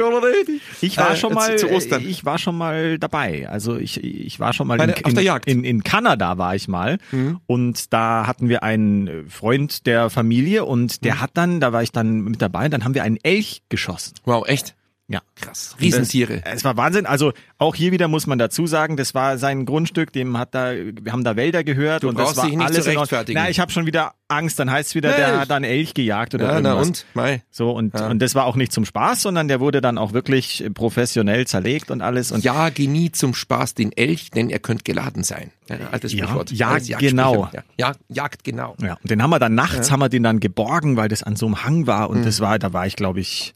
Ja, 0.00 0.18
richtig. 0.18 0.60
Ich 0.80 0.96
war 0.96 1.12
Äh, 1.12 1.16
schon 1.16 1.34
mal, 1.34 1.56
zu 1.58 1.70
Ostern. 1.70 2.02
ich 2.06 2.24
war 2.24 2.38
schon 2.38 2.56
mal 2.56 2.98
dabei. 2.98 3.48
Also 3.48 3.76
ich, 3.76 4.02
ich 4.02 4.40
war 4.40 4.52
schon 4.52 4.66
mal 4.66 4.78
Bei 4.78 4.84
in, 4.84 4.94
der- 4.94 5.06
auf 5.06 5.14
der 5.14 5.22
Jagd? 5.22 5.46
in, 5.46 5.64
in 5.64 5.82
Kanada 5.84 6.38
war 6.38 6.54
ich 6.54 6.68
mal 6.68 6.98
Mhm. 7.12 7.40
und 7.46 7.92
da 7.92 8.26
hatten 8.26 8.48
wir 8.48 8.62
einen 8.62 9.28
Freund 9.28 9.86
der 9.86 10.10
Familie 10.10 10.64
und 10.64 10.96
Mhm. 11.00 11.04
der 11.04 11.20
hat 11.20 11.30
dann, 11.34 11.60
da 11.60 11.72
war 11.72 11.82
ich 11.82 11.92
dann 11.92 12.20
mit 12.22 12.40
dabei, 12.42 12.68
dann 12.68 12.84
haben 12.84 12.94
wir 12.94 13.02
einen 13.04 13.18
Elch 13.22 13.62
geschossen. 13.68 14.14
Wow, 14.24 14.46
echt? 14.48 14.74
Ja. 15.12 15.22
Krass. 15.34 15.74
Riesentiere. 15.80 16.40
Es 16.44 16.62
war 16.62 16.76
Wahnsinn. 16.76 17.04
Also 17.04 17.32
auch 17.58 17.74
hier 17.74 17.90
wieder 17.90 18.06
muss 18.06 18.28
man 18.28 18.38
dazu 18.38 18.68
sagen, 18.68 18.96
das 18.96 19.12
war 19.12 19.38
sein 19.38 19.66
Grundstück, 19.66 20.12
dem 20.12 20.38
hat 20.38 20.54
da, 20.54 20.72
wir 20.72 21.10
haben 21.10 21.24
da 21.24 21.34
Wälder 21.34 21.64
gehört 21.64 22.04
Du 22.04 22.08
und 22.10 22.16
das 22.18 22.36
war 22.36 22.44
dich 22.46 22.54
nicht 22.56 22.64
alles 22.64 22.84
zu 22.84 22.90
rechtfertigen. 22.90 23.40
Na, 23.42 23.50
ich 23.50 23.58
habe 23.58 23.72
schon 23.72 23.86
wieder 23.86 24.12
Angst. 24.28 24.60
Dann 24.60 24.70
heißt 24.70 24.90
es 24.90 24.94
wieder, 24.94 25.10
Nee, 25.10 25.16
der 25.16 25.40
hat 25.40 25.50
da 25.50 25.56
einen 25.56 25.64
Elch 25.64 25.94
gejagt 25.94 26.34
oder 26.36 26.44
Ja, 26.52 26.60
na 26.60 26.68
irgendwas. 26.74 26.86
und? 26.86 27.06
Mei. 27.14 27.42
So 27.50 27.72
und 27.72 27.98
Ja. 27.98 28.06
und 28.08 28.20
das 28.20 28.36
war 28.36 28.44
auch 28.46 28.54
nicht 28.54 28.70
zum 28.72 28.84
Spaß, 28.84 29.22
sondern 29.22 29.48
der 29.48 29.58
wurde 29.58 29.80
dann 29.80 29.98
auch 29.98 30.12
wirklich 30.12 30.64
professionell 30.74 31.44
zerlegt 31.48 31.90
und 31.90 32.02
alles 32.02 32.30
und 32.30 32.44
Jage 32.44 32.86
nie 32.88 33.10
zum 33.10 33.34
Spaß 33.34 33.74
den 33.74 33.90
Elch, 33.90 34.30
denn 34.30 34.48
er 34.48 34.60
könnte 34.60 34.84
geladen 34.84 35.24
sein. 35.24 35.50
Ja, 35.68 35.76
altes 35.90 36.12
Ja, 36.12 36.24
Sprichwort. 36.26 36.52
jag 36.52 36.68
Altes 36.70 36.88
Jagdsprichwort. 36.88 37.50
genau. 37.52 37.62
Ja, 37.76 37.88
ja, 37.88 37.92
jagt 38.08 38.44
genau. 38.44 38.76
Ja, 38.80 38.94
und 39.02 39.10
den 39.10 39.20
haben 39.22 39.30
wir 39.30 39.40
dann 39.40 39.56
nachts, 39.56 39.90
haben 39.90 39.98
wir 40.00 40.08
den 40.08 40.22
dann 40.22 40.38
geborgen, 40.38 40.96
weil 40.96 41.08
das 41.08 41.24
an 41.24 41.34
so 41.34 41.46
einem 41.46 41.64
Hang 41.64 41.88
war 41.88 42.08
Mhm. 42.08 42.16
und 42.18 42.26
das 42.26 42.38
war, 42.40 42.60
da 42.60 42.72
war 42.72 42.86
ich 42.86 42.94
glaube 42.94 43.18
ich 43.18 43.54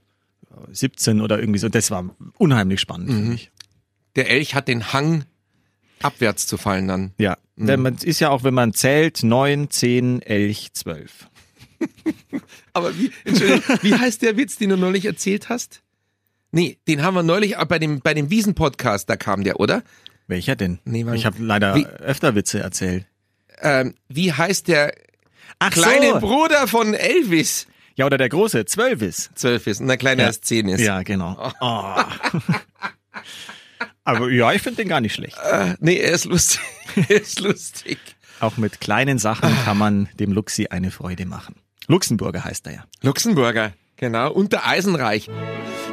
17 0.71 1.21
oder 1.21 1.39
irgendwie 1.39 1.59
so. 1.59 1.69
Das 1.69 1.91
war 1.91 2.15
unheimlich 2.39 2.81
spannend 2.81 3.09
Mhm. 3.11 3.13
für 3.15 3.29
mich. 3.31 3.51
Der 4.17 4.31
Elch 4.31 4.55
hat 4.55 4.69
den 4.69 4.93
Hang 4.93 5.25
abwärts 6.03 6.47
zu 6.47 6.57
fallen 6.57 6.87
dann. 6.89 7.13
Ja, 7.19 7.37
Mhm. 7.57 7.67
denn 7.67 7.81
man 7.83 7.95
ist 7.97 8.21
ja 8.21 8.31
auch, 8.31 8.45
wenn 8.45 8.55
man 8.55 8.73
zählt, 8.75 9.23
9, 9.23 9.71
10, 9.71 10.23
Elch, 10.23 10.73
12. 10.75 11.29
Aber 12.73 12.97
wie, 12.99 13.11
wie 13.83 13.95
heißt 13.95 14.23
der 14.23 14.37
Witz, 14.37 14.57
den 14.57 14.71
du 14.71 14.77
neulich 14.77 15.05
erzählt 15.05 15.49
hast? 15.49 15.83
Nee, 16.53 16.79
den 16.87 17.03
haben 17.03 17.15
wir 17.15 17.23
neulich 17.23 17.57
bei 17.69 17.79
dem, 17.79 18.01
bei 18.01 18.15
dem 18.15 18.31
Wiesen-Podcast, 18.31 19.09
da 19.11 19.17
kam 19.17 19.43
der, 19.45 19.59
oder? 19.59 19.83
Welcher 20.29 20.57
denn? 20.57 20.79
Nee, 20.85 21.05
ich 21.15 21.27
habe 21.27 21.43
leider 21.43 21.75
Wie- 21.75 21.87
öfter 21.87 22.35
Witze 22.35 22.61
erzählt. 22.61 23.07
Ähm, 23.61 23.95
wie 24.09 24.33
heißt 24.33 24.69
der 24.69 24.95
Ach 25.59 25.71
kleine 25.71 26.13
so. 26.15 26.21
Bruder 26.21 26.67
von 26.67 26.95
Elvis? 26.95 27.67
Ja, 27.97 28.07
oder 28.07 28.19
der 28.19 28.29
große, 28.29 28.65
12 28.65 29.03
ist. 29.03 29.31
Zwölf 29.39 29.67
ist 29.67 29.81
und 29.81 29.87
der 29.87 29.97
kleine 29.97 30.23
Ja. 30.23 30.29
als 30.29 30.41
zehn 30.41 30.69
ist. 30.69 30.81
Ja, 30.81 31.03
genau. 31.03 31.53
Oh. 31.61 31.95
Aber 34.05 34.31
ja, 34.31 34.53
ich 34.53 34.63
finde 34.63 34.83
den 34.83 34.89
gar 34.89 35.01
nicht 35.01 35.15
schlecht. 35.15 35.37
Äh, 35.51 35.75
nee, 35.81 35.97
er 35.97 36.13
ist 36.13 36.25
lustig. 36.27 36.61
er 37.09 37.23
ist 37.23 37.41
lustig. 37.41 37.99
Auch 38.41 38.57
mit 38.57 38.81
kleinen 38.81 39.19
Sachen 39.19 39.51
kann 39.65 39.79
man 39.79 40.09
dem 40.19 40.33
Luxi 40.33 40.67
eine 40.69 40.91
Freude 40.91 41.25
machen. 41.25 41.55
Luxemburger 41.87 42.45
heißt 42.45 42.67
er 42.67 42.73
ja. 42.75 42.85
Luxemburger, 43.03 43.73
genau, 43.97 44.33
und 44.33 44.53
der 44.53 44.67
Eisenreich. 44.67 45.31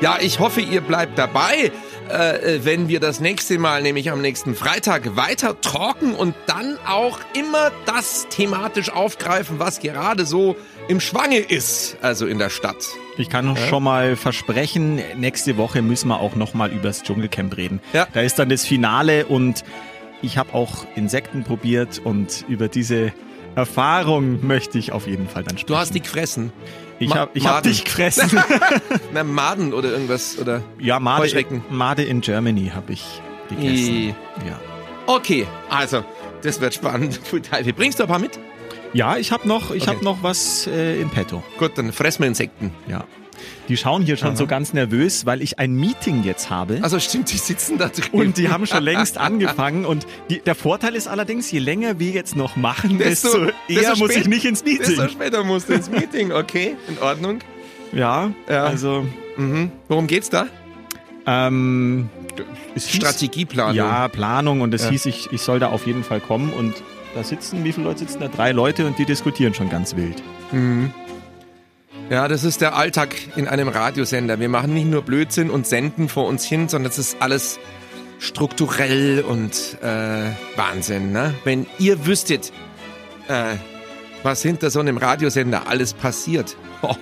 Ja, 0.01 0.17
ich 0.19 0.39
hoffe, 0.39 0.61
ihr 0.61 0.81
bleibt 0.81 1.17
dabei, 1.19 1.71
äh, 2.09 2.55
äh, 2.55 2.65
wenn 2.65 2.87
wir 2.87 2.99
das 2.99 3.19
nächste 3.19 3.57
Mal, 3.57 3.81
nämlich 3.81 4.11
am 4.11 4.21
nächsten 4.21 4.55
Freitag, 4.55 5.15
weiter 5.15 5.59
talken 5.61 6.13
und 6.13 6.35
dann 6.47 6.77
auch 6.87 7.19
immer 7.37 7.71
das 7.85 8.27
thematisch 8.29 8.91
aufgreifen, 8.91 9.59
was 9.59 9.79
gerade 9.79 10.25
so 10.25 10.55
im 10.87 10.99
Schwange 10.99 11.37
ist, 11.37 11.97
also 12.01 12.25
in 12.25 12.39
der 12.39 12.49
Stadt. 12.49 12.85
Ich 13.17 13.29
kann 13.29 13.55
schon 13.55 13.83
mal 13.83 14.15
versprechen, 14.15 14.99
nächste 15.15 15.57
Woche 15.57 15.81
müssen 15.81 16.09
wir 16.09 16.19
auch 16.19 16.35
noch 16.35 16.53
mal 16.53 16.71
übers 16.71 17.03
Dschungelcamp 17.03 17.55
reden. 17.55 17.79
Ja. 17.93 18.07
Da 18.13 18.21
ist 18.21 18.39
dann 18.39 18.49
das 18.49 18.65
Finale 18.65 19.25
und 19.25 19.63
ich 20.21 20.37
habe 20.37 20.53
auch 20.53 20.85
Insekten 20.95 21.43
probiert 21.43 22.01
und 22.03 22.45
über 22.47 22.67
diese 22.67 23.13
Erfahrung 23.55 24.45
möchte 24.45 24.77
ich 24.77 24.91
auf 24.91 25.07
jeden 25.07 25.27
Fall 25.27 25.43
dann 25.43 25.57
sprechen. 25.57 25.73
Du 25.73 25.77
hast 25.77 25.93
die 25.93 26.01
gefressen. 26.01 26.51
Ich 27.01 27.15
habe 27.15 27.31
ich 27.33 27.45
hab 27.47 27.63
dich 27.63 27.83
gefressen. 27.83 28.41
Na, 29.13 29.23
Maden 29.23 29.73
oder 29.73 29.89
irgendwas, 29.89 30.37
oder? 30.39 30.61
ja, 30.79 30.99
Made, 30.99 31.23
Heuschrecken. 31.23 31.63
Made 31.69 32.03
in 32.03 32.21
Germany 32.21 32.71
habe 32.73 32.93
ich 32.93 33.03
gegessen. 33.49 33.93
I. 33.93 34.15
Ja. 34.47 34.59
Okay, 35.07 35.45
also, 35.69 36.03
das 36.43 36.61
wird 36.61 36.73
spannend. 36.73 37.19
Wie 37.63 37.71
bringst 37.73 37.99
du 37.99 38.03
ein 38.03 38.09
paar 38.09 38.19
mit? 38.19 38.39
Ja, 38.93 39.17
ich 39.17 39.31
habe 39.31 39.47
noch, 39.47 39.71
ich 39.71 39.83
Okay. 39.83 39.91
hab 39.95 40.01
noch 40.01 40.21
was 40.21 40.67
äh, 40.67 40.99
in 41.01 41.09
petto. 41.09 41.41
Gut, 41.57 41.77
dann 41.77 41.91
fressen 41.93 42.19
wir 42.23 42.27
Insekten. 42.27 42.73
Ja. 42.87 43.05
Die 43.69 43.77
schauen 43.77 44.01
hier 44.03 44.17
schon 44.17 44.29
Aha. 44.29 44.35
so 44.35 44.47
ganz 44.47 44.73
nervös, 44.73 45.25
weil 45.25 45.41
ich 45.41 45.59
ein 45.59 45.73
Meeting 45.73 46.23
jetzt 46.23 46.49
habe. 46.49 46.79
Also 46.81 46.99
stimmt, 46.99 47.31
die 47.31 47.37
sitzen 47.37 47.77
da 47.77 47.87
drüben. 47.89 48.19
Und 48.27 48.37
die 48.37 48.49
haben 48.49 48.65
schon 48.67 48.83
längst 48.83 49.17
angefangen. 49.19 49.85
Und 49.85 50.05
die, 50.29 50.39
der 50.39 50.55
Vorteil 50.55 50.95
ist 50.95 51.07
allerdings, 51.07 51.51
je 51.51 51.59
länger 51.59 51.99
wir 51.99 52.11
jetzt 52.11 52.35
noch 52.35 52.55
machen, 52.55 52.97
desto, 52.97 53.27
Desto- 53.29 53.45
eher 53.67 53.79
desto 53.91 53.97
muss 53.99 54.15
ich 54.15 54.27
nicht 54.27 54.45
ins 54.45 54.63
Desto 54.63 54.89
Meeting. 54.91 55.09
später 55.09 55.43
musst 55.43 55.69
du 55.69 55.73
ins 55.73 55.89
Meeting, 55.89 56.31
okay? 56.31 56.75
In 56.87 56.97
Ordnung. 56.99 57.39
Ja, 57.93 58.31
Ja. 58.49 58.63
also 58.65 59.05
Mhm. 59.37 59.71
Worum 59.87 60.07
geht's 60.07 60.29
da? 60.29 60.47
ähm, 61.25 62.09
es 62.75 62.87
hieß- 62.89 62.95
Strategieplanung. 62.97 63.75
Ja, 63.75 64.07
Planung. 64.07 64.61
Und 64.61 64.73
es 64.73 64.83
Ja. 64.85 64.89
hieß, 64.91 65.05
ich, 65.05 65.31
ich 65.31 65.41
soll 65.41 65.59
da 65.59 65.69
auf 65.69 65.85
jeden 65.87 66.03
Fall 66.03 66.19
kommen. 66.19 66.51
Und 66.51 66.73
da 67.15 67.23
sitzen, 67.23 67.63
wie 67.63 67.71
viele 67.71 67.87
Leute 67.87 67.99
sitzen 67.99 68.19
da? 68.19 68.27
Drei 68.27 68.51
Leute 68.51 68.85
und 68.87 68.97
die 68.97 69.05
diskutieren 69.05 69.53
schon 69.53 69.69
ganz 69.69 69.95
wild. 69.95 70.21
Mhm. 70.51 70.91
Ja, 72.11 72.27
das 72.27 72.43
ist 72.43 72.59
der 72.59 72.75
Alltag 72.75 73.15
in 73.37 73.47
einem 73.47 73.69
Radiosender. 73.69 74.37
Wir 74.37 74.49
machen 74.49 74.73
nicht 74.73 74.87
nur 74.87 75.01
Blödsinn 75.01 75.49
und 75.49 75.65
senden 75.65 76.09
vor 76.09 76.27
uns 76.27 76.43
hin, 76.43 76.67
sondern 76.67 76.91
es 76.91 76.97
ist 76.97 77.21
alles 77.21 77.57
strukturell 78.19 79.21
und 79.21 79.77
äh, 79.81 80.29
Wahnsinn. 80.57 81.13
Ne? 81.13 81.33
Wenn 81.45 81.67
ihr 81.79 82.05
wüsstet, 82.05 82.51
äh, 83.29 83.55
was 84.23 84.41
hinter 84.41 84.71
so 84.71 84.81
einem 84.81 84.97
Radiosender 84.97 85.69
alles 85.69 85.93
passiert, 85.93 86.57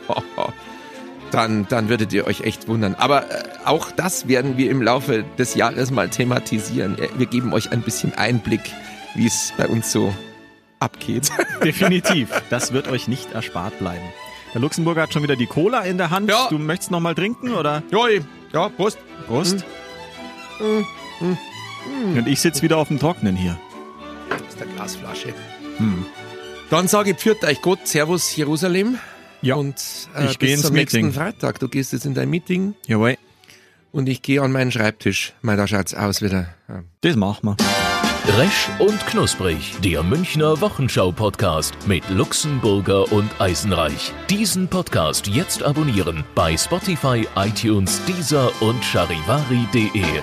dann, 1.31 1.65
dann 1.67 1.89
würdet 1.89 2.13
ihr 2.13 2.27
euch 2.27 2.41
echt 2.41 2.67
wundern. 2.67 2.93
Aber 2.93 3.31
äh, 3.31 3.43
auch 3.65 3.89
das 3.89 4.27
werden 4.27 4.57
wir 4.57 4.69
im 4.69 4.83
Laufe 4.83 5.25
des 5.39 5.55
Jahres 5.55 5.89
mal 5.89 6.09
thematisieren. 6.09 6.99
Äh, 6.99 7.07
Wir 7.17 7.25
geben 7.25 7.51
euch 7.51 7.71
ein 7.71 7.81
bisschen 7.81 8.13
Einblick, 8.13 8.61
wie 9.15 9.25
es 9.25 9.53
bei 9.57 9.67
uns 9.67 9.91
so 9.91 10.13
abgeht. 10.79 11.31
Definitiv. 11.63 12.29
Das 12.51 12.73
wird 12.73 12.87
euch 12.89 13.07
nicht 13.07 13.33
erspart 13.33 13.79
bleiben. 13.79 14.05
Der 14.53 14.61
Luxemburger 14.61 15.03
hat 15.03 15.13
schon 15.13 15.23
wieder 15.23 15.35
die 15.35 15.45
Cola 15.45 15.81
in 15.81 15.97
der 15.97 16.09
Hand. 16.09 16.29
Ja. 16.29 16.47
Du 16.49 16.57
möchtest 16.57 16.91
noch 16.91 16.99
mal 16.99 17.13
trinken, 17.15 17.53
oder? 17.53 17.83
Joi, 17.91 18.21
ja, 18.53 18.69
Prost. 18.69 18.97
Prost. 19.27 19.63
Mm, 20.59 22.17
Und 22.17 22.27
ich 22.27 22.39
sitze 22.41 22.61
wieder 22.61 22.77
auf 22.77 22.87
dem 22.87 22.99
Trocknen 22.99 23.35
hier. 23.35 23.57
aus 24.31 24.55
der 24.55 24.67
Glasflasche. 24.67 25.33
Hm. 25.77 26.05
Dann 26.69 26.87
sage 26.87 27.11
ich 27.11 27.17
pfiat 27.17 27.43
euch 27.43 27.61
Gott, 27.61 27.87
Servus 27.87 28.35
Jerusalem. 28.35 28.97
Ja. 29.41 29.55
Und 29.55 29.75
äh, 30.15 30.25
Ich 30.25 30.39
geh 30.39 30.47
bis 30.47 30.55
ins 30.55 30.61
zum 30.63 30.75
nächsten 30.75 30.97
Meeting. 30.97 31.13
Freitag. 31.13 31.59
Du 31.59 31.67
gehst 31.69 31.93
jetzt 31.93 32.05
in 32.05 32.13
dein 32.13 32.29
Meeting 32.29 32.75
Jawohl. 32.87 33.17
und 33.91 34.09
ich 34.09 34.21
gehe 34.21 34.41
an 34.41 34.51
meinen 34.51 34.71
Schreibtisch. 34.71 35.33
Mal, 35.41 35.55
da 35.57 35.65
schaut's 35.67 35.93
aus 35.93 36.21
wieder. 36.21 36.49
Ja. 36.67 36.83
Das 37.01 37.15
machen 37.15 37.47
wir. 37.49 37.78
Resch 38.37 38.69
und 38.77 38.99
Knusprig, 39.07 39.73
der 39.81 40.03
Münchner 40.03 40.61
Wochenschau-Podcast 40.61 41.73
mit 41.87 42.07
Luxemburger 42.09 43.11
und 43.11 43.29
Eisenreich. 43.41 44.13
Diesen 44.29 44.67
Podcast 44.67 45.25
jetzt 45.25 45.63
abonnieren 45.63 46.23
bei 46.35 46.55
Spotify, 46.55 47.27
iTunes, 47.35 47.99
Deezer 48.05 48.51
und 48.61 48.83
charivari.de. 48.83 50.21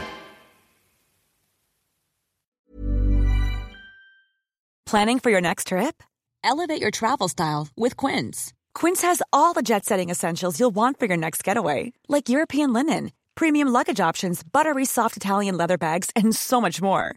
Planning 4.84 5.18
for 5.18 5.32
your 5.32 5.40
next 5.40 5.68
trip? 5.68 6.00
Elevate 6.44 6.80
your 6.80 6.92
travel 6.92 7.28
style 7.28 7.66
with 7.76 7.96
Quince. 7.96 8.52
Quince 8.72 9.02
has 9.02 9.20
all 9.32 9.52
the 9.52 9.62
jet 9.62 9.84
setting 9.84 10.10
essentials 10.10 10.60
you'll 10.60 10.70
want 10.74 11.00
for 11.00 11.06
your 11.06 11.18
next 11.18 11.42
getaway, 11.42 11.92
like 12.08 12.28
European 12.28 12.72
linen, 12.72 13.10
premium 13.34 13.66
luggage 13.66 13.98
options, 13.98 14.44
buttery 14.44 14.84
soft 14.84 15.16
Italian 15.16 15.56
leather 15.56 15.76
bags, 15.76 16.10
and 16.14 16.36
so 16.36 16.60
much 16.60 16.80
more. 16.80 17.16